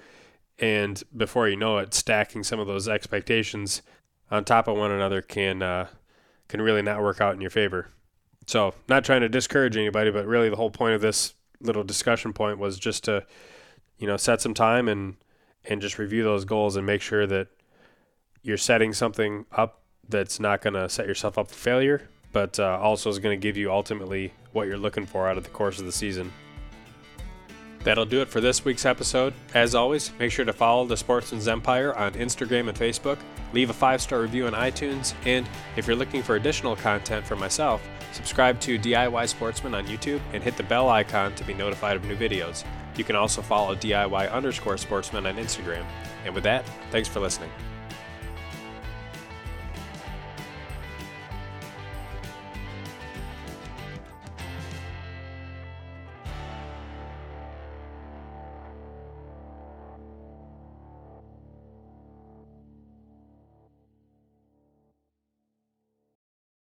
and 0.60 1.04
before 1.16 1.48
you 1.48 1.56
know 1.56 1.78
it, 1.78 1.94
stacking 1.94 2.44
some 2.44 2.60
of 2.60 2.68
those 2.68 2.88
expectations 2.88 3.82
on 4.32 4.44
top 4.44 4.68
of 4.68 4.78
one 4.78 4.92
another 4.92 5.22
can 5.22 5.62
uh, 5.62 5.88
can 6.48 6.62
really 6.62 6.82
not 6.82 7.02
work 7.02 7.22
out 7.22 7.36
in 7.36 7.42
your 7.42 7.50
favor. 7.50 7.90
So, 8.48 8.74
not 8.88 9.04
trying 9.04 9.22
to 9.22 9.30
discourage 9.30 9.76
anybody, 9.78 10.10
but 10.10 10.26
really 10.26 10.50
the 10.50 10.56
whole 10.56 10.72
point 10.72 10.96
of 10.96 11.02
this 11.02 11.34
little 11.60 11.84
discussion 11.84 12.34
point 12.34 12.60
was 12.60 12.80
just 12.80 13.04
to, 13.06 13.26
you 13.98 14.08
know, 14.08 14.18
set 14.18 14.42
some 14.42 14.54
time 14.54 14.88
and 14.88 15.16
and 15.66 15.82
just 15.82 16.00
review 16.00 16.24
those 16.24 16.46
goals 16.46 16.76
and 16.76 16.86
make 16.86 17.02
sure 17.02 17.28
that 17.28 17.48
you're 18.42 18.58
setting 18.58 18.94
something 18.94 19.46
up 19.52 19.82
that's 20.08 20.40
not 20.40 20.62
going 20.62 20.74
to 20.74 20.88
set 20.88 21.06
yourself 21.06 21.38
up 21.38 21.50
for 21.50 21.56
failure, 21.56 22.08
but 22.38 22.60
uh, 22.60 22.78
also 22.80 23.10
is 23.10 23.18
going 23.18 23.36
to 23.36 23.42
give 23.42 23.58
you 23.58 23.72
ultimately 23.72 24.32
what 24.52 24.68
you're 24.68 24.78
looking 24.78 25.08
for 25.08 25.28
out 25.28 25.40
of 25.40 25.44
the 25.44 25.50
course 25.50 25.80
of 25.80 25.88
the 25.88 25.92
season. 25.92 26.32
That'll 27.80 28.06
do 28.06 28.22
it 28.22 28.28
for 28.28 28.40
this 28.40 28.64
week's 28.64 28.86
episode. 28.86 29.34
As 29.56 29.74
always, 29.74 30.12
make 30.20 30.32
sure 30.32 30.46
to 30.46 30.54
follow 30.54 30.86
the 30.86 30.96
Sportsman's 30.96 31.48
Empire 31.48 31.98
on 31.98 32.14
Instagram 32.14 32.70
and 32.70 32.78
Facebook, 32.78 33.18
leave 33.54 33.72
a 33.72 33.74
five 33.74 34.04
star 34.04 34.22
review 34.22 34.46
on 34.46 34.54
iTunes, 34.54 35.16
and 35.26 35.50
if 35.78 35.88
you're 35.88 35.96
looking 35.96 36.22
for 36.22 36.36
additional 36.36 36.76
content 36.76 37.26
from 37.26 37.40
myself, 37.40 37.82
subscribe 38.12 38.60
to 38.60 38.78
DIY 38.78 39.28
Sportsman 39.30 39.74
on 39.74 39.88
YouTube 39.88 40.22
and 40.32 40.44
hit 40.44 40.58
the 40.58 40.64
bell 40.64 40.90
icon 40.90 41.34
to 41.34 41.44
be 41.44 41.56
notified 41.56 41.96
of 41.96 42.06
new 42.06 42.16
videos. 42.16 42.64
You 42.98 43.04
can 43.04 43.16
also 43.16 43.42
follow 43.42 43.76
DIY 43.76 44.32
underscore 44.32 44.78
sportsman 44.78 45.26
on 45.26 45.38
Instagram. 45.38 45.88
And 46.24 46.36
with 46.36 46.44
that, 46.44 46.70
thanks 46.92 47.10
for 47.10 47.20
listening. 47.20 47.50